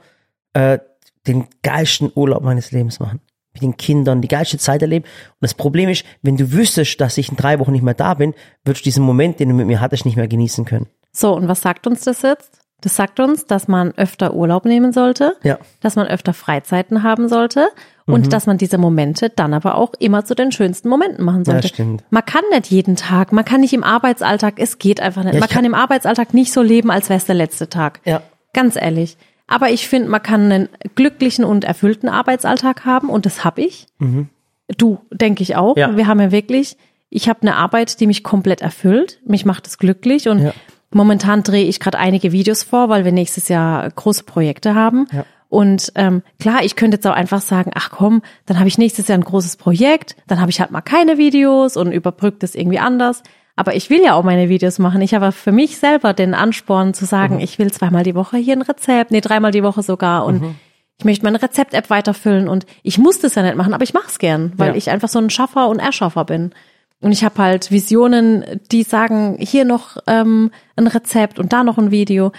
[0.52, 0.78] äh,
[1.26, 3.20] den geilsten Urlaub meines Lebens machen.
[3.52, 5.04] Mit den Kindern, die geilste Zeit erleben.
[5.04, 8.14] Und das Problem ist, wenn du wüsstest, dass ich in drei Wochen nicht mehr da
[8.14, 10.86] bin, würdest du diesen Moment, den du mit mir hattest, nicht mehr genießen können.
[11.12, 12.57] So, und was sagt uns das jetzt?
[12.80, 15.58] Das sagt uns, dass man öfter Urlaub nehmen sollte, Ja.
[15.80, 17.68] dass man öfter Freizeiten haben sollte
[18.06, 18.30] und Mhm.
[18.30, 21.66] dass man diese Momente dann aber auch immer zu den schönsten Momenten machen sollte.
[21.68, 22.04] stimmt.
[22.10, 25.34] Man kann nicht jeden Tag, man kann nicht im Arbeitsalltag, es geht einfach nicht.
[25.34, 28.00] Ja, man kann im Arbeitsalltag nicht so leben, als wäre es der letzte Tag.
[28.04, 28.22] Ja.
[28.52, 29.16] Ganz ehrlich.
[29.48, 33.86] Aber ich finde, man kann einen glücklichen und erfüllten Arbeitsalltag haben und das habe ich.
[34.76, 35.74] Du, denke ich auch.
[35.74, 35.80] Mhm.
[35.80, 35.96] Ja.
[35.96, 36.76] Wir haben ja wirklich,
[37.10, 39.18] ich habe eine Arbeit, die mich komplett erfüllt.
[39.26, 40.52] Mich macht es glücklich und Ja.
[40.90, 45.06] Momentan drehe ich gerade einige Videos vor, weil wir nächstes Jahr große Projekte haben.
[45.12, 45.24] Ja.
[45.50, 49.08] Und ähm, klar, ich könnte jetzt auch einfach sagen, ach komm, dann habe ich nächstes
[49.08, 52.78] Jahr ein großes Projekt, dann habe ich halt mal keine Videos und überbrückt es irgendwie
[52.78, 53.22] anders.
[53.56, 55.00] Aber ich will ja auch meine Videos machen.
[55.02, 57.40] Ich habe für mich selber den Ansporn zu sagen, Mhm.
[57.40, 60.26] ich will zweimal die Woche hier ein Rezept, nee, dreimal die Woche sogar.
[60.26, 60.54] Und
[60.98, 64.06] ich möchte meine Rezept-App weiterfüllen und ich muss das ja nicht machen, aber ich mache
[64.08, 64.74] es gern, weil Ja.
[64.76, 66.52] ich einfach so ein Schaffer und Erschaffer bin.
[67.00, 71.78] Und ich habe halt Visionen, die sagen, hier noch ähm, ein Rezept und da noch
[71.78, 72.32] ein Video.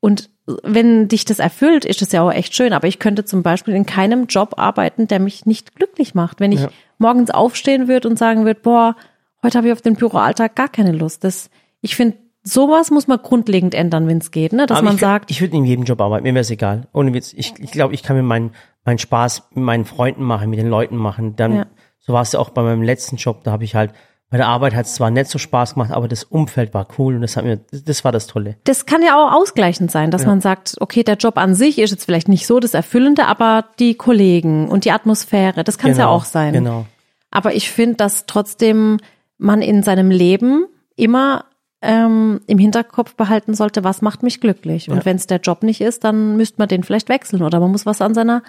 [0.00, 0.28] Und
[0.62, 2.74] wenn dich das erfüllt, ist das ja auch echt schön.
[2.74, 6.40] Aber ich könnte zum Beispiel in keinem Job arbeiten, der mich nicht glücklich macht.
[6.40, 6.68] Wenn ich Ja.
[6.98, 8.94] morgens aufstehen würde und sagen würde, boah,
[9.42, 11.24] heute habe ich auf den Büroalltag gar keine Lust.
[11.24, 11.48] Das,
[11.80, 14.66] ich finde, sowas muss man grundlegend ändern, wenn es geht, ne?
[14.66, 16.88] Dass Aber man ich, sagt, ich würde in jedem Job arbeiten, mir wäre es egal.
[16.92, 17.32] Ohne Witz.
[17.34, 18.50] Ich, ich glaube, ich kann mir meinen
[18.84, 21.36] meinen Spaß mit meinen Freunden machen, mit den Leuten machen.
[21.36, 21.66] Dann, Ja.
[22.06, 23.92] So war es ja auch bei meinem letzten Job, da habe ich halt,
[24.30, 27.14] bei der Arbeit hat es zwar nicht so Spaß gemacht, aber das Umfeld war cool
[27.14, 28.56] und das hat mir, das, war das Tolle.
[28.64, 31.90] das kann ja auch ausgleichend sein, dass man sagt, okay, der Job an sich ist
[31.92, 35.98] jetzt vielleicht nicht so das Erfüllende, aber die Kollegen und die Atmosphäre, das kann es
[35.98, 36.52] ja Genau, auch sein.
[36.52, 36.86] Genau.
[37.30, 38.98] Aber ich finde, dass trotzdem
[39.38, 41.44] man in seinem Leben immer
[41.82, 44.88] ähm, im Hinterkopf behalten sollte, was macht mich glücklich.
[44.90, 45.04] Und Ja.
[45.04, 47.86] wenn es der Job nicht ist, dann müsste man den vielleicht wechseln oder man muss
[47.86, 48.42] was an seiner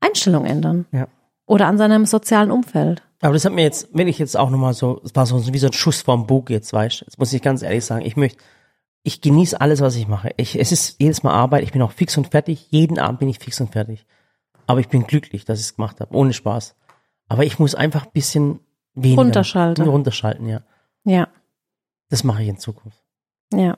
[0.00, 1.06] Einstellung ändern Ja.
[1.46, 3.02] Oder an seinem sozialen Umfeld.
[3.20, 5.58] Aber das hat mir jetzt, wenn ich jetzt auch nochmal so, es war so wie
[5.58, 7.04] so ein Schuss vorm Bug jetzt, weißt du.
[7.06, 8.38] Jetzt muss ich ganz ehrlich sagen, ich möchte,
[9.02, 10.30] ich genieße alles, was ich mache.
[10.36, 12.66] Ich, es ist jedes Mal Arbeit, ich bin auch fix und fertig.
[12.70, 14.04] Jeden Abend bin ich fix und fertig.
[14.66, 16.74] Aber ich bin glücklich, dass ich es gemacht habe, ohne Spaß.
[17.28, 18.60] Aber ich muss einfach ein bisschen
[18.94, 19.22] weniger.
[19.22, 19.88] Runterschalten.
[19.88, 20.62] Runterschalten, ja.
[21.04, 21.28] Ja,
[22.08, 22.98] Das mache ich in Zukunft.
[23.54, 23.76] ja.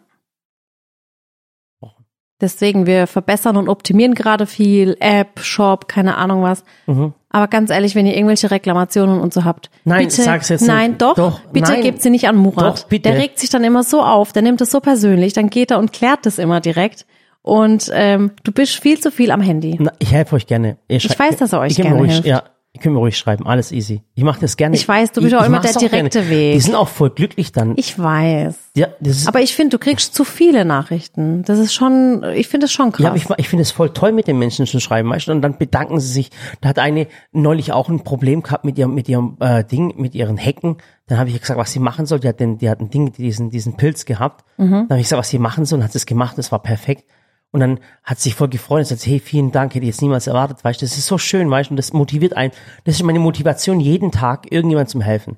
[2.38, 6.64] Deswegen, wir verbessern und optimieren gerade viel, App, Shop, keine Ahnung was.
[6.86, 7.14] Mhm.
[7.36, 10.92] Aber ganz ehrlich, wenn ihr irgendwelche Reklamationen und so habt, Nein, bitte, sag's jetzt nein,
[10.92, 11.02] nicht.
[11.02, 11.82] doch, Doch, bitte nein.
[11.82, 12.78] gebt sie nicht an Murat.
[12.78, 13.10] Doch, bitte.
[13.10, 15.78] Der regt sich dann immer so auf, der nimmt es so persönlich, dann geht er
[15.78, 17.04] und klärt das immer direkt.
[17.42, 19.76] Und ähm, du bist viel zu viel am Handy.
[19.78, 20.78] Na, ich helfe euch gerne.
[20.88, 22.26] Ich schrei- weiß, dass er euch gerne ruhig, hilft.
[22.26, 22.42] Ja,
[22.76, 24.02] ihr könnt mir ruhig schreiben, alles easy.
[24.14, 24.76] Ich mache das gerne.
[24.76, 26.30] Ich weiß, du bist auch immer der direkte gerne.
[26.30, 26.52] Weg.
[26.54, 27.72] Die sind auch voll glücklich dann.
[27.76, 28.54] Ich weiß.
[28.76, 31.42] ja, das ist, Aber ich finde, du kriegst zu viele Nachrichten.
[31.44, 33.04] Das ist schon, ich finde es schon krass.
[33.04, 35.32] Ja, aber ich, ich finde es voll toll, mit den Menschen zu schreiben, weißt du?
[35.32, 36.30] Und dann bedanken sie sich.
[36.60, 40.14] Da hat eine neulich auch ein Problem gehabt mit ihrem, mit ihrem äh, Ding, mit
[40.14, 40.76] ihren Hecken.
[41.06, 42.20] Dann habe ich gesagt, was sie machen soll.
[42.20, 44.44] Die hat, den, die hat ein Ding, diesen, diesen Pilz gehabt.
[44.58, 44.70] Mhm.
[44.70, 45.78] Dann habe ich gesagt, was sie machen soll.
[45.78, 46.36] Und hat es gemacht.
[46.36, 47.04] Das war perfekt.
[47.52, 50.02] Und dann hat sie sich voll gefreut und sagt, hey, vielen Dank, hätte ich jetzt
[50.02, 50.84] niemals erwartet, weißt du?
[50.86, 51.72] Das ist so schön, weißt du?
[51.72, 52.52] Und das motiviert einen.
[52.84, 55.36] Das ist meine Motivation, jeden Tag irgendjemand zum helfen.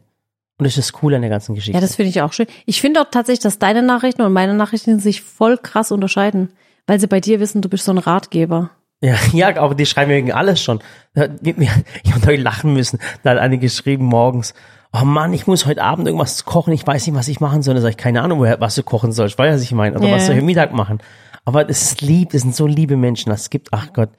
[0.58, 1.76] Und das ist das Coole an der ganzen Geschichte.
[1.76, 2.46] Ja, das finde ich auch schön.
[2.66, 6.50] Ich finde auch tatsächlich, dass deine Nachrichten und meine Nachrichten sich voll krass unterscheiden,
[6.88, 8.70] weil sie bei dir wissen, du bist so ein Ratgeber.
[9.00, 10.80] Ja, ja, aber die schreiben wegen alles schon.
[11.14, 12.98] Ich habe heute lachen müssen.
[13.22, 14.54] Da hat eine geschrieben morgens,
[14.92, 17.74] oh Mann, ich muss heute Abend irgendwas kochen, ich weiß nicht, was ich machen soll.
[17.76, 19.96] Da sage ich, keine Ahnung, was du kochen sollst, weiß was ich meine.
[19.96, 20.16] Oder Ja.
[20.16, 20.98] was soll ich am Mittag machen?
[21.48, 23.32] Aber das ist lieb, das sind so liebe Menschen.
[23.32, 24.11] Es gibt, ach Gott,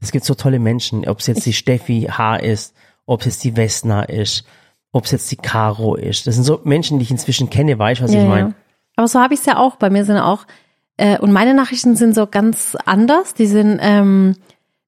[0.00, 1.08] es gibt so tolle Menschen.
[1.08, 2.38] Ob es jetzt die Steffi H.
[2.38, 2.74] ist,
[3.06, 4.44] ob es jetzt die Vesna ist,
[4.90, 6.26] ob es jetzt die Caro ist.
[6.26, 8.54] Das sind so Menschen, die ich inzwischen kenne, weißt du, was ich meine?
[8.96, 9.76] Aber so habe ich es ja auch.
[9.76, 10.44] Bei mir sind auch,
[10.96, 13.34] äh, und meine Nachrichten sind so ganz anders.
[13.34, 14.34] Die sind, ähm,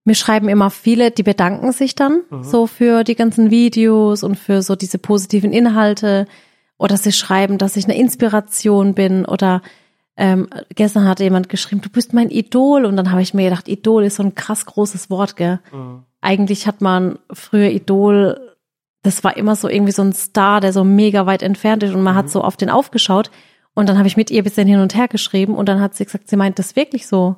[0.02, 4.62] mir schreiben immer viele, die bedanken sich dann so für die ganzen Videos und für
[4.62, 6.26] so diese positiven Inhalte.
[6.76, 9.24] Oder sie schreiben, dass ich eine Inspiration bin.
[9.24, 9.62] Oder
[10.16, 12.85] ähm, gestern hat jemand geschrieben, du bist mein Idol.
[12.85, 15.61] Und dann habe ich mir gedacht, Idol ist so ein krass großes Wort, gell?
[16.20, 18.55] Eigentlich hat man früher Idol
[19.05, 22.03] das war immer so irgendwie so ein Star, der so mega weit entfernt ist und
[22.03, 23.31] man hat so auf den aufgeschaut
[23.74, 25.94] und dann habe ich mit ihr ein bisschen hin und her geschrieben und dann hat
[25.94, 27.37] sie gesagt, sie meint das wirklich so.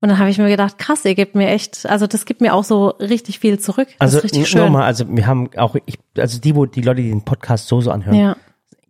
[0.00, 2.54] Und dann habe ich mir gedacht, krass, ihr gebt mir echt, also das gibt mir
[2.54, 3.88] auch so richtig viel zurück.
[3.98, 4.18] Das Also
[4.64, 7.80] nochmal, also wir haben auch, ich, also die, wo die Leute, die den Podcast so
[7.80, 8.36] so anhören, Ja.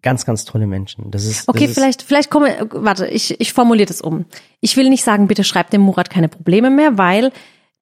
[0.02, 1.10] Ganz, ganz tolle Menschen.
[1.10, 4.24] Das ist, Okay, das ist, vielleicht, vielleicht komme, warte, ich, ich formuliere das um.
[4.60, 7.32] Ich will nicht sagen, bitte schreibt dem Murat keine Probleme mehr, weil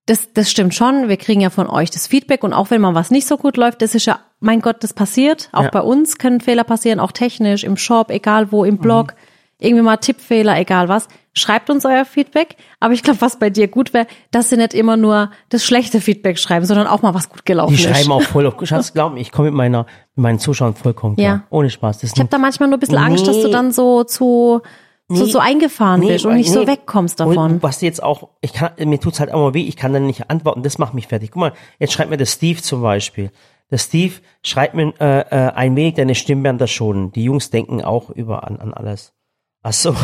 [0.07, 1.09] das, das stimmt schon.
[1.09, 3.57] Wir kriegen ja von euch das Feedback und auch wenn mal was nicht so gut
[3.57, 5.49] läuft, das ist ja, mein Gott, das passiert.
[5.53, 5.71] Auch Ja.
[5.71, 8.79] bei uns können Fehler passieren, auch technisch, im Shop, egal wo, im Mhm.
[8.79, 9.15] Blog,
[9.59, 11.09] irgendwie mal Tippfehler, egal was.
[11.33, 12.57] Schreibt uns euer Feedback.
[12.81, 16.01] Aber ich glaube, was bei dir gut wäre, dass sie nicht immer nur das schlechte
[16.01, 17.88] Feedback schreiben, sondern auch mal was gut gelaufen die ist.
[17.88, 21.16] schreiben auch voll auf, Schatz, glaub mir, ich komme mit meiner, mit meinen Zuschauern vollkommen
[21.16, 21.27] klar.
[21.27, 21.43] Ja.
[21.51, 21.99] Ohne Spaß.
[21.99, 23.53] Das Ich habe da manchmal nur ein bisschen Angst, dass du Nee.
[23.53, 24.61] dann so zu,
[25.09, 26.66] so, so eingefahren bist und nicht so nee.
[26.69, 27.53] wegkommst davon.
[27.53, 30.07] Und was jetzt auch, ich kann, mir tut's halt auch mal weh, ich kann dann
[30.07, 31.31] nicht antworten, das macht mich fertig.
[31.31, 33.31] Guck mal, jetzt schreibt mir der Steve zum Beispiel.
[33.71, 37.12] Der Steve schreibt mir äh, äh, ein wenig deine Stimmbänder schonen.
[37.12, 39.12] Die Jungs denken auch über an, an alles.
[39.62, 39.95] Ach so.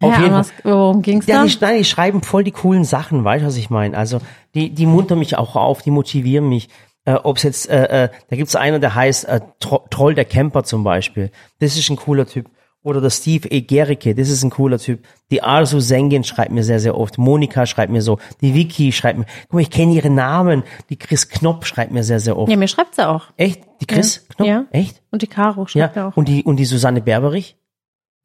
[0.00, 0.40] Auf ja, jeden Fall.
[0.40, 1.46] was, worum ging's Ja, da?
[1.46, 3.96] die, nein, die schreiben voll die coolen Sachen, weißt du, was ich meine?
[3.96, 4.20] Also,
[4.54, 6.68] die, die muntern mich auch auf, die motivieren mich.
[7.06, 10.64] Äh, ob's jetzt, äh, äh, da gibt's einen, der heißt äh, Tro Troll der Camper
[10.64, 11.30] zum Beispiel.
[11.60, 12.50] Das ist ein cooler Typ.
[12.82, 13.62] Oder der Steve E.
[13.62, 15.04] Gericke, das ist ein cooler Typ.
[15.32, 17.18] Die Arzu Sengin schreibt mir sehr, sehr oft.
[17.18, 18.18] Monika schreibt mir so.
[18.42, 19.24] Die Vicky schreibt mir.
[19.44, 20.62] Guck mal, ich kenne ihre Namen.
[20.88, 22.48] Die Chris Knopp schreibt mir sehr, sehr oft.
[22.48, 23.24] Ja, mir schreibt sie auch.
[23.36, 23.60] Echt?
[23.80, 24.46] Die Chris Knopp?
[24.46, 24.64] Ja.
[24.70, 25.02] Echt?
[25.10, 25.68] Und die Caro Ja.
[25.68, 26.16] schreibt ja, auch.
[26.16, 27.56] Und die, und die Susanne Berberich?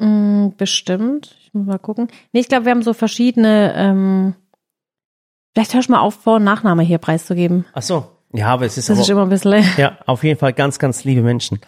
[0.02, 1.36] Mm, bestimmt.
[1.44, 2.08] Ich muss mal gucken.
[2.34, 4.36] Nee, ich glaube, wir haben so verschiedene, ähm,
[5.54, 7.66] Vielleicht hörst du mal auf, Vor- und Nachname hier preiszugeben.
[7.74, 8.06] Ach so.
[8.34, 9.66] Ja, aber es ist Das aber, ist immer ein bisschen.
[9.78, 11.60] ja, auf jeden Fall ganz, ganz liebe Menschen.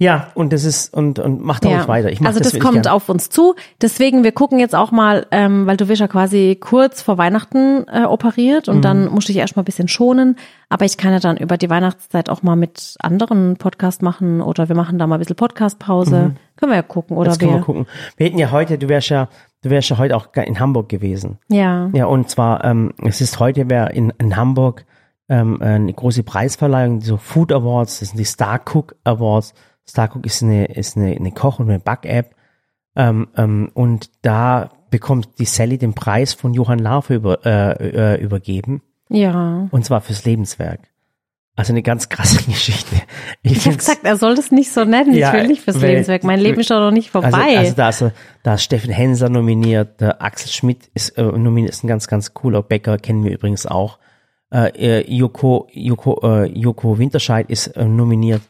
[0.00, 2.08] Ja, und das ist, und, und macht auch nicht weiter.
[2.12, 3.56] Ich mach also das, wirklich kommt auf uns zu.
[3.82, 7.84] Deswegen, wir gucken jetzt auch mal, ähm, weil du wirst ja quasi kurz vor Weihnachten
[7.92, 8.82] äh, operiert und Mhm.
[8.82, 10.36] dann musst du dich erstmal ein bisschen schonen.
[10.68, 14.68] Aber ich kann ja dann über die Weihnachtszeit auch mal mit anderen Podcast machen oder
[14.68, 16.36] wir machen da mal ein bisschen Podcastpause.
[16.56, 17.16] Können wir ja gucken.
[17.16, 17.32] Oder Mhm.
[17.32, 17.60] Jetzt können wir.
[17.62, 17.86] gucken.
[18.16, 19.28] Wir hätten ja heute, du wärst ja,
[19.62, 21.38] du wärst ja heute auch in Hamburg gewesen.
[21.48, 21.90] Ja.
[21.92, 24.84] Ja, und zwar, ähm, es ist heute wäre in, in Hamburg
[25.28, 29.54] ähm, eine große Preisverleihung, so Food Awards, das sind die Star Cook Awards.
[29.88, 32.34] Star Cook ist eine, ist eine, eine Koch- und eine Back-App.
[32.96, 38.20] Ähm, ähm, und da bekommt die Sally den Preis von Johann Larve über, äh, äh,
[38.22, 38.82] übergeben.
[39.08, 39.68] Ja.
[39.70, 40.80] Und zwar fürs Lebenswerk.
[41.56, 42.94] Also eine ganz krasse Geschichte.
[43.42, 45.12] Ich habe find's- gesagt, er soll das nicht so nennen.
[45.14, 46.22] Ja, ich will nicht fürs weil- Lebenswerk.
[46.24, 47.30] Mein Leben ist doch noch nicht vorbei.
[47.58, 48.04] Also, also da, ist,
[48.44, 52.32] da ist Steffen Henser nominiert, der Axel Schmidt ist äh, nominiert, ist ein ganz, ganz
[52.34, 53.98] cooler Bäcker, kennen wir übrigens auch.
[54.52, 58.42] Äh, äh, Joko, Joko, äh, Joko Winterscheid ist äh, nominiert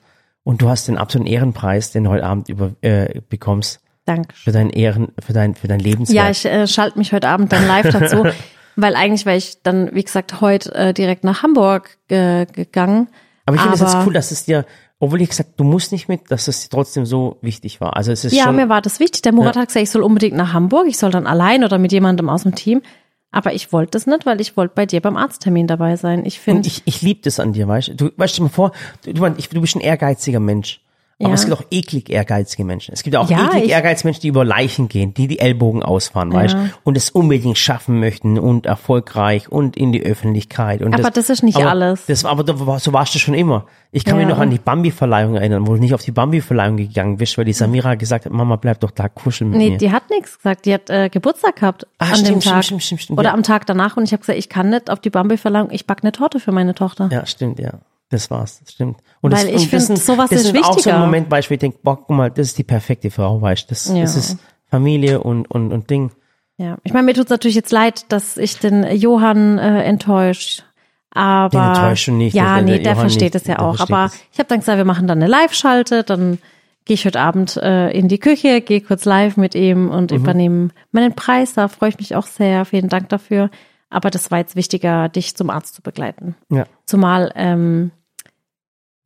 [0.45, 4.35] und du hast den absoluten Ehrenpreis, den du heute Abend über, äh, bekommst Danke.
[4.35, 6.17] für dein Ehren, für dein, für dein Lebenswerk.
[6.17, 8.25] Ja, ich äh, schalte mich heute Abend dann live dazu,
[8.77, 13.09] weil eigentlich wäre ich dann, wie gesagt, heute äh, direkt nach Hamburg äh, gegangen.
[13.45, 14.65] aber ich finde es jetzt cool, dass es dir,
[14.99, 17.97] obwohl ich gesagt, du musst nicht mit, dass es dir trotzdem so wichtig war.
[17.97, 19.23] Also es ist Ja, schon, mir war das wichtig.
[19.23, 20.87] Der Murat hat gesagt, ich soll unbedingt nach Hamburg.
[20.89, 22.83] Ich soll dann allein oder mit jemandem aus dem Team.
[23.31, 26.25] Aber ich wollte das nicht, weil ich wollte bei dir beim Arzttermin dabei sein.
[26.25, 27.95] Ich finde, ich, ich liebe das an dir, weißt du?
[27.95, 28.73] Du weißt du mal vor,
[29.05, 30.81] du, du, ich, du bist ein ehrgeiziger Mensch.
[31.21, 31.35] Aber Ja.
[31.35, 32.95] es gibt auch eklig ehrgeizige Menschen.
[32.95, 36.33] Es gibt auch Ja, eklig ehrgeizige Menschen, die über Leichen gehen, die die Ellbogen ausfahren,
[36.33, 36.71] weißt du?
[36.85, 40.81] Und es unbedingt schaffen möchten und erfolgreich und in die Öffentlichkeit.
[40.81, 42.07] Und Aber das ist nicht aber alles.
[42.07, 42.45] Das, aber
[42.79, 43.67] so warst du schon immer.
[43.91, 44.27] Ich kann Ja.
[44.27, 47.45] mich noch an die Bambi-Verleihung erinnern, wo du nicht auf die Bambi-Verleihung gegangen bist, weil
[47.47, 49.79] die Samira gesagt hat, Mama, bleib doch da kuscheln mit nee, mir.
[49.79, 50.67] die hat nichts gesagt.
[50.67, 52.65] Die hat äh, Geburtstag gehabt Ah, an stimmt, dem stimmt, Tag.
[52.65, 53.35] stimmt, stimmt, stimmt, oder ja.
[53.35, 53.97] am Tag danach.
[53.97, 56.53] Und ich habe gesagt, ich kann nicht auf die Bambi-Verlangung, ich backe eine Torte für
[56.53, 57.09] meine Tochter.
[57.11, 57.73] Ja, stimmt, ja.
[58.11, 58.99] Das war's, das stimmt.
[59.21, 60.95] Und Weil das, ich und das find, sind- sowas das ist sind auch so wichtiger.
[60.97, 63.69] ein Moment, Beispiel, ich denke, boah, guck mal, das ist die perfekte Frau, weißt du,
[63.71, 64.01] das, Ja.
[64.01, 64.39] das ist
[64.71, 66.11] Familie und, und, und Ding.
[66.57, 70.65] Ja, ich meine, mir tut's natürlich jetzt leid, dass ich den Johann äh, enttäuscht.
[71.11, 73.81] Aber Den enttäuscht nicht, ja, der- der nee, der Johann versteht es ja der auch.
[73.81, 74.15] Aber es.
[74.33, 76.39] ich habe dann gesagt, wir machen dann eine Live-Schalte, dann
[76.85, 80.17] gehe ich heute Abend äh, in die Küche, gehe kurz live mit ihm und Mhm.
[80.17, 81.55] übernehme meinen Preis.
[81.55, 82.65] Da freue ich mich auch sehr.
[82.65, 83.51] Vielen Dank dafür.
[83.91, 86.35] Aber das war jetzt wichtiger, dich zum Arzt zu begleiten.
[86.51, 86.65] Ja.
[86.87, 87.91] Zumal ähm,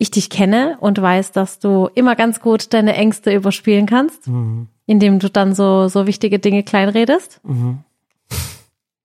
[0.03, 4.69] ich dich kenne und weiß, dass du immer ganz gut deine Ängste überspielen kannst, Mhm.
[4.87, 7.41] indem du dann so, so wichtige Dinge kleinredest.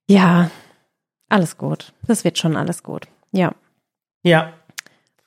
[0.10, 0.50] Ja,
[1.30, 1.94] alles gut.
[2.08, 3.08] Das wird schon alles gut.
[3.32, 3.52] Ja.
[4.24, 4.54] Ja,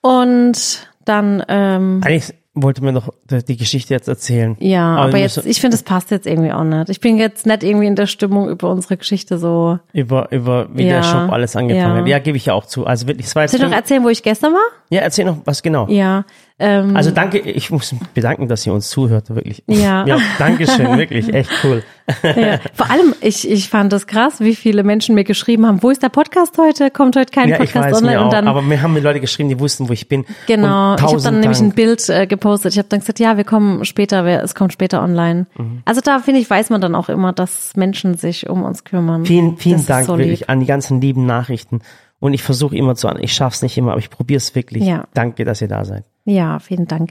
[0.02, 4.56] Und dann, ähm, eigentlich wollte mir noch die Geschichte jetzt erzählen.
[4.60, 6.88] ja, wir aber jetzt, ich finde, es passt jetzt irgendwie auch nicht.
[6.88, 9.78] Ich bin jetzt nicht irgendwie in der Stimmung über unsere Geschichte so.
[9.92, 12.00] Über, über wie Ja, der Shop alles angefangen ja.
[12.00, 12.08] hat.
[12.08, 12.86] Ja, gebe ich ja auch zu.
[12.86, 14.60] Also wirklich, es war jetzt Soll ich noch erzählen, wo ich gestern war?
[14.90, 15.86] Ja, erzähl noch was genau.
[15.88, 16.24] Ja.
[16.62, 19.64] Ähm, Also danke, ich muss mich bedanken, dass ihr uns zuhört, wirklich.
[19.66, 20.04] Ja.
[20.06, 21.82] Ja, danke schön, wirklich, echt cool.
[22.22, 22.58] ja.
[22.74, 26.02] Vor allem, ich, ich fand das krass, wie viele Menschen mir geschrieben haben, wo ist
[26.02, 26.90] der Podcast heute?
[26.90, 28.20] Kommt heute kein Ja, Podcast weiß online?
[28.20, 30.26] auch, und dann, aber mir haben mir Leute geschrieben, die wussten, wo ich bin.
[30.46, 31.76] Genau, ich habe dann nämlich ein Dank.
[31.76, 32.72] Bild äh, gepostet.
[32.74, 35.46] Ich habe dann gesagt, ja, wir kommen später, wir, es kommt später online.
[35.56, 35.80] Mhm.
[35.86, 39.24] Also da finde ich, weiß man dann auch immer, dass Menschen sich um uns kümmern.
[39.24, 41.80] Vielen, vielen Das Dank so wirklich an die ganzen lieben Nachrichten.
[42.18, 44.84] Und ich versuche immer zu, ich schaff's nicht immer, aber ich probiere es wirklich.
[44.84, 45.04] Ja.
[45.14, 46.04] Danke, dass ihr da seid.
[46.24, 47.10] Ja, vielen Dank.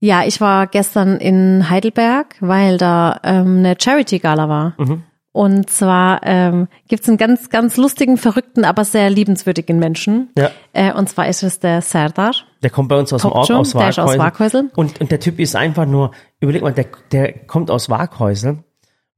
[0.00, 4.74] Ja, ich war gestern in Heidelberg, weil da ähm, eine Charity-Gala war.
[4.78, 5.02] Mhm.
[5.32, 10.30] Und zwar ähm, gibt's einen ganz, ganz lustigen, verrückten, aber sehr liebenswürdigen Menschen.
[10.36, 10.50] Ja.
[10.72, 12.32] Äh, und zwar ist es der Serdar.
[12.62, 14.18] Der kommt bei uns aus dem Ort, aus der ist aus Waghäusel.
[14.18, 14.70] Waghäusel.
[14.74, 18.64] Und, und der Typ ist einfach nur, überleg mal, der, der kommt aus Waghäusel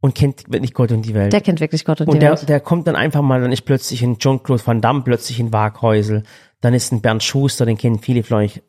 [0.01, 1.33] und kennt wirklich Gott und die Welt.
[1.33, 2.49] Der kennt wirklich Gott und, und die der, Welt.
[2.49, 6.25] der kommt dann einfach mal, dann ist plötzlich ein John-Claude Van Damme plötzlich in Waghäusel.
[6.61, 8.62] Dann ist ein Bernd Schuster, den kennen viele vielleicht,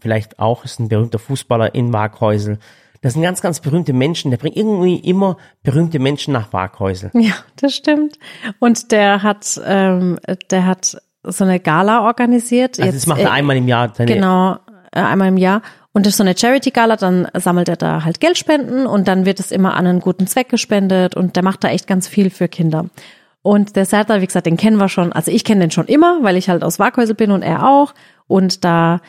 [0.00, 2.58] vielleicht auch, ist ein berühmter Fußballer in Waghäusel.
[3.00, 4.30] Das sind ganz, ganz berühmte Menschen.
[4.30, 7.10] Der bringt irgendwie immer berühmte Menschen nach Waghäusel.
[7.14, 8.18] Ja, das stimmt.
[8.60, 10.18] Und der hat, ähm,
[10.50, 12.78] der hat so eine Gala organisiert.
[12.78, 13.88] Also das macht er äh, einmal im Jahr.
[13.88, 14.56] Genau,
[14.92, 15.62] äh, einmal im Jahr.
[15.92, 19.40] Und das ist so eine Charity-Gala, dann sammelt er da halt Geldspenden und dann wird
[19.40, 22.48] es immer an einen guten Zweck gespendet und der macht da echt ganz viel für
[22.48, 22.86] Kinder.
[23.42, 26.22] Und der Serdar, wie gesagt, den kennen wir schon, also ich kenne den schon immer,
[26.22, 27.92] weil ich halt aus Waghäusel bin und er auch.
[28.26, 29.00] Und da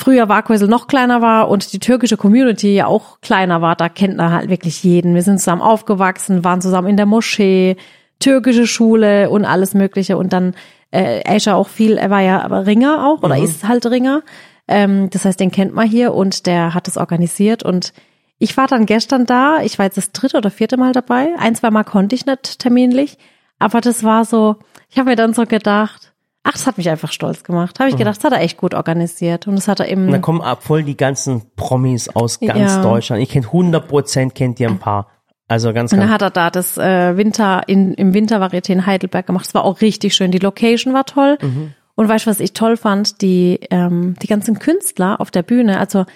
[0.00, 4.18] früher Waghäusel noch kleiner war und die türkische Community ja auch kleiner war, da kennt
[4.18, 5.14] er halt wirklich jeden.
[5.14, 7.76] Wir sind zusammen aufgewachsen, waren zusammen in der Moschee,
[8.18, 10.16] türkische Schule und alles Mögliche.
[10.16, 10.54] Und dann,
[10.90, 14.22] äh, er ja auch viel, er war ja aber Ringer auch oder ist halt Ringer.
[14.66, 17.92] Ähm, das heißt, den kennt man hier und der hat es organisiert und
[18.38, 21.34] ich war dann gestern da, ich war jetzt das dritte oder vierte Mal dabei.
[21.38, 23.18] Ein, zwei Mal konnte ich nicht terminlich,
[23.58, 24.56] Aber das war so,
[24.88, 26.09] ich habe mir dann so gedacht,
[26.42, 27.78] ach, das hat mich einfach stolz gemacht.
[27.80, 29.46] Habe ich gedacht, das hat er echt gut organisiert.
[29.46, 32.58] Und das hat er Und da eben, kommen ab voll die ganzen Promis aus ganz
[32.58, 32.82] Ja.
[32.82, 33.22] Deutschland.
[33.22, 35.08] Ich kenne 100 Prozent, kennt ihr ein paar.
[35.48, 36.22] Also ganz, und dann ganz.
[36.22, 39.46] hat er da das äh, Winter, in, im Wintervarieté in Heidelberg gemacht.
[39.46, 40.30] Das war auch richtig schön.
[40.30, 41.38] Die Location war toll.
[41.42, 41.74] Mhm.
[41.96, 43.20] Und weißt du, was ich toll fand?
[43.20, 46.06] Die, ähm, die ganzen Künstler auf der Bühne, also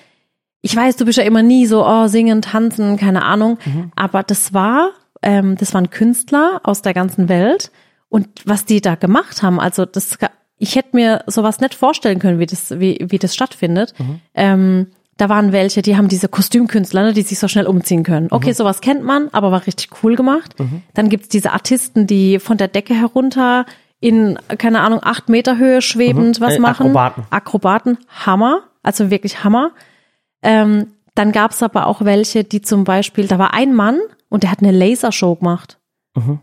[0.63, 3.59] ich weiß, du bist ja immer nie so, oh, singen, tanzen, keine Ahnung.
[3.67, 3.93] Mhm.
[3.97, 7.71] Aber das war, ähm, das waren Künstler aus der ganzen Welt.
[8.15, 10.17] Und was die da gemacht haben, also das,
[10.59, 13.93] ich hätte mir sowas nicht vorstellen können, wie das, wie, wie das stattfindet.
[13.99, 14.21] Mhm.
[14.35, 18.29] Ähm, da waren welche, die haben diese Kostümkünstler, ne, die sich so schnell umziehen können.
[18.31, 18.55] Okay, Mhm.
[18.55, 20.55] sowas kennt man, aber war richtig cool gemacht.
[20.95, 23.67] Dann gibt's diese Artisten, die von der Decke herunter
[24.01, 26.87] in, keine Ahnung, acht Meter Höhe schwebend was Äh, machen.
[26.87, 27.25] Akrobaten.
[27.31, 29.71] Akrobaten, Hammer, also wirklich Hammer.
[30.43, 33.99] Ähm, dann gab's aber auch welche, die zum Beispiel, da war ein Mann
[34.29, 35.79] und der hat eine Lasershow gemacht.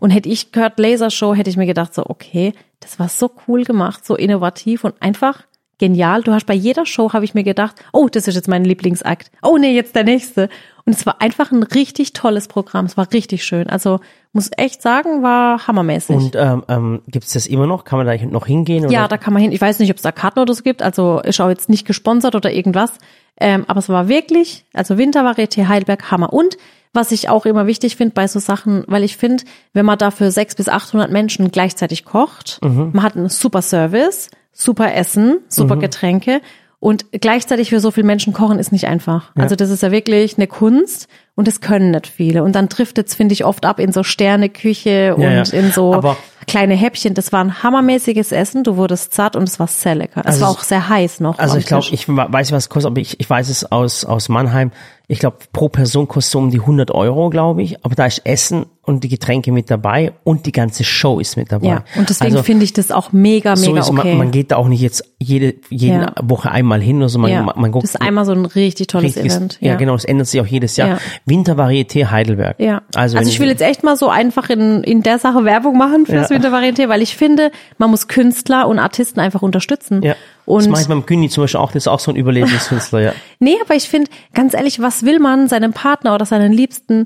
[0.00, 3.64] Und hätte ich gehört Lasershow, hätte ich mir gedacht, so, okay, das war so cool
[3.64, 5.44] gemacht, so innovativ und einfach
[5.78, 6.22] genial.
[6.22, 9.32] Du hast bei jeder Show, habe ich mir gedacht, oh, das ist jetzt mein Lieblingsakt.
[9.42, 10.48] Oh nee, jetzt der nächste.
[10.84, 12.86] Und es war einfach ein richtig tolles Programm.
[12.86, 13.68] Es war richtig schön.
[13.68, 13.98] Also
[14.32, 16.14] muss echt sagen, war hammermäßig.
[16.14, 17.84] Und ähm, ähm, gibt es das immer noch?
[17.84, 18.84] Kann man da noch hingehen?
[18.84, 18.92] Oder?
[18.92, 19.50] Ja, da kann man hin.
[19.50, 20.82] Ich weiß nicht, ob es da Karten oder so gibt.
[20.82, 22.98] Also ist auch jetzt nicht gesponsert oder irgendwas.
[23.40, 26.32] Ähm, aber es war wirklich, also Wintervarieté Heidelberg Hammer.
[26.32, 26.56] Und
[26.92, 30.10] was ich auch immer wichtig finde bei so Sachen, weil ich finde, wenn man da
[30.10, 32.90] für 600 bis 800 Menschen gleichzeitig kocht, Mhm.
[32.92, 35.80] man hat einen super Service, super Essen, super Mhm.
[35.80, 36.40] Getränke
[36.80, 39.30] und gleichzeitig für so viele Menschen kochen ist nicht einfach.
[39.36, 42.42] Also das ist ja wirklich eine Kunst und das können nicht viele.
[42.42, 45.42] Und dann trifft es, finde ich, oft ab in so Sterneküche und ja.
[45.52, 46.16] in so Aber-
[46.48, 47.14] kleine Häppchen.
[47.14, 48.64] Das war ein hammermäßiges Essen.
[48.64, 50.20] Du wurdest satt und es war sehr lecker.
[50.22, 51.38] Es Also war auch sehr heiß noch.
[51.38, 54.28] Also ich glaube, ich weiß, was es kostet, aber ich, ich weiß es aus, aus
[54.28, 54.72] Mannheim.
[55.12, 57.84] Ich glaube, pro Person kostet so um die 100 Euro, glaube ich.
[57.84, 61.52] Aber da ist Essen und die Getränke mit dabei und die ganze Show ist mit
[61.52, 61.68] dabei.
[61.68, 64.08] ja, und deswegen also, finde ich das auch mega, so mega ist, okay.
[64.08, 66.12] man, man geht da auch nicht jetzt jede, jede Ja.
[66.20, 67.42] Woche einmal hin, also man, ja.
[67.42, 67.84] man, man guckt.
[67.84, 69.58] das ist einmal so ein richtig tolles richtiges- Event.
[69.60, 69.76] Ja.
[69.76, 70.88] genau, es ändert sich auch jedes Jahr.
[70.88, 70.98] Ja.
[71.28, 72.58] Wintervarieté Heidelberg.
[72.58, 72.82] Ja.
[72.94, 76.06] Also, Also, ich will jetzt echt mal so einfach in, in der Sache Werbung machen
[76.06, 76.36] für das Ja.
[76.36, 80.02] Wintervarieté, weil ich finde, man muss Künstler und Artisten einfach unterstützen.
[80.02, 80.14] Ja.
[80.14, 83.00] das Und mache ich beim Günni zum Beispiel auch, das ist auch so ein Überlebenskünstler,
[83.00, 83.12] ja.
[83.38, 87.04] Nee, aber ich finde, ganz ehrlich, was will man seinem Partner oder seinen Liebsten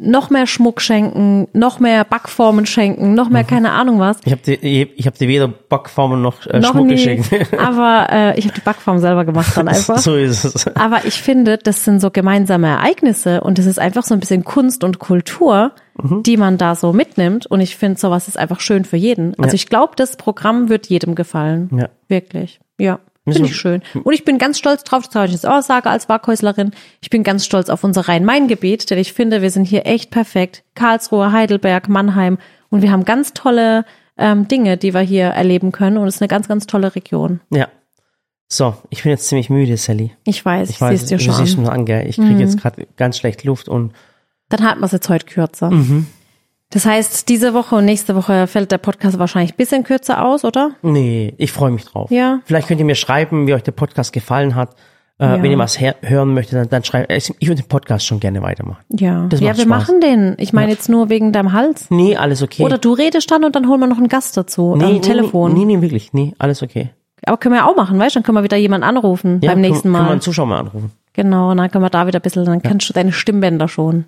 [0.00, 3.32] noch mehr Schmuck schenken, noch mehr Backformen schenken, noch Mhm.
[3.32, 4.18] mehr keine Ahnung was?
[4.24, 6.94] Ich habe dir, ich hab dir weder Backformen noch, äh, noch Schmuck nie.
[6.94, 7.28] geschenkt.
[7.58, 9.98] Aber äh, ich habe die Backform selber gemacht dann einfach.
[9.98, 10.66] so ist es.
[10.76, 14.44] Aber ich finde, das sind so gemeinsame Ereignisse und das ist einfach so ein bisschen
[14.44, 16.22] Kunst und Kultur, Mhm.
[16.22, 17.46] die man da so mitnimmt.
[17.46, 19.30] Und ich finde, sowas ist einfach schön für jeden.
[19.38, 19.54] Also Ja.
[19.54, 21.70] ich glaube, das Programm wird jedem gefallen.
[21.76, 21.88] Ja.
[22.06, 22.60] Wirklich.
[22.78, 23.00] Ja.
[23.32, 23.82] Finde ich schön.
[24.04, 26.72] Und ich bin ganz stolz drauf, das kann ich jetzt auch sagen als Waghäuslerin.
[27.00, 30.64] Ich bin ganz stolz auf unser Rhein-Main-Gebiet, denn ich finde, wir sind hier echt perfekt.
[30.74, 32.38] Karlsruhe, Heidelberg, Mannheim.
[32.70, 33.84] Und wir haben ganz tolle
[34.16, 35.98] ähm, Dinge, die wir hier erleben können.
[35.98, 37.40] Und es ist eine ganz, ganz tolle Region.
[37.50, 37.68] Ja.
[38.50, 40.12] So, ich bin jetzt ziemlich müde, Sally.
[40.24, 41.62] Ich weiß, ich, weiß, sieh's dir du schon siehst an.
[41.62, 41.66] Mhm.
[41.66, 42.06] schon an, gell?
[42.08, 43.92] Ich kriege jetzt gerade ganz schlecht Luft und
[44.48, 45.70] Dann halten wir es jetzt heute kürzer.
[45.70, 46.06] Mhm.
[46.70, 50.44] Das heißt, diese Woche und nächste Woche fällt der Podcast wahrscheinlich ein bisschen kürzer aus,
[50.44, 50.72] oder?
[50.82, 52.10] nee, ich freue mich drauf.
[52.10, 52.40] Ja.
[52.44, 54.74] Vielleicht könnt ihr mir schreiben, wie euch der Podcast gefallen hat.
[55.18, 55.42] Äh, Ja.
[55.42, 57.10] Wenn ihr was hören möchtet, dann, dann schreibt.
[57.10, 58.84] Ich ich würde den Podcast schon gerne weitermachen.
[58.90, 59.26] Ja.
[59.30, 59.66] Das ja, wir Spaß.
[59.66, 60.34] machen den.
[60.38, 61.86] Ich meine jetzt nur wegen deinem Hals.
[61.90, 62.62] Nee, alles okay.
[62.62, 65.00] Oder du redest dann und dann holen wir noch einen Gast dazu nee, am nee,
[65.00, 65.54] Telefon.
[65.54, 66.12] Nee, nee, wirklich.
[66.12, 66.90] Nee, alles okay.
[67.24, 68.18] Aber können wir ja auch machen, weißt du?
[68.20, 70.12] Dann können wir wieder jemanden anrufen Ja, beim nächsten können, Können wir Mal.
[70.12, 70.92] einen Zuschauer mal anrufen.
[71.14, 74.04] Genau, und dann können wir da wieder ein bisschen, dann kannst du deine Stimmbänder schon.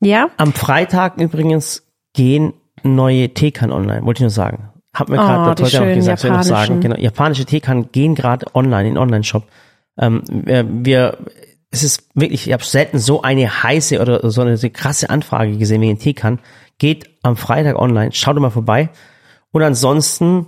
[0.00, 0.28] Ja?
[0.38, 1.82] Am Freitag übrigens
[2.16, 4.70] gehen neue Teekan online, wollte ich nur sagen.
[4.94, 6.80] Hab mir gerade Oh, die heute noch schönen gesagt, soll ich noch sagen.
[6.80, 9.44] Genau, japanische Teekan gehen gerade online, in Online-Shop.
[9.98, 11.18] Ähm, wir,
[11.70, 15.82] es ist wirklich, ich habe selten so eine heiße oder so eine, krasse Anfrage gesehen
[15.82, 16.40] wegen Teekan.
[16.78, 18.88] Geht am Freitag online, schaut doch mal vorbei.
[19.52, 20.46] Und ansonsten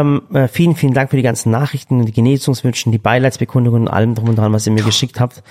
[0.00, 4.14] ähm, äh, vielen, vielen Dank für die ganzen Nachrichten, die Genesungswünschen, die Beileidsbekundungen und allem
[4.14, 5.42] drum und dran, was ihr mir geschickt habt.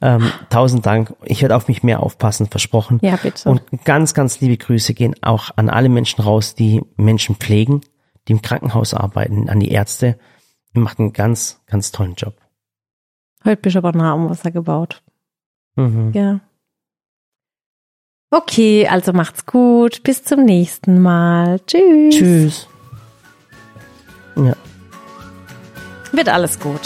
[0.00, 1.14] Ähm, tausend Dank.
[1.24, 2.98] Ich werde auf mich mehr aufpassen, versprochen.
[3.02, 3.48] Ja, bitte.
[3.48, 7.82] Und ganz, ganz liebe Grüße gehen auch an alle Menschen raus, die Menschen pflegen,
[8.26, 10.18] die im Krankenhaus arbeiten, an die Ärzte.
[10.74, 12.34] Ihr macht einen ganz, ganz tollen Job.
[13.44, 15.02] Heute bist du aber nah um Wasser gebaut.
[15.76, 16.12] Mhm.
[16.14, 16.40] Ja.
[18.30, 20.02] Okay, also macht's gut.
[20.04, 21.60] Bis zum nächsten Mal.
[21.66, 22.14] Tschüss.
[22.14, 22.69] Tschüss.
[24.36, 24.54] Ja.
[26.12, 26.80] Wird alles gut.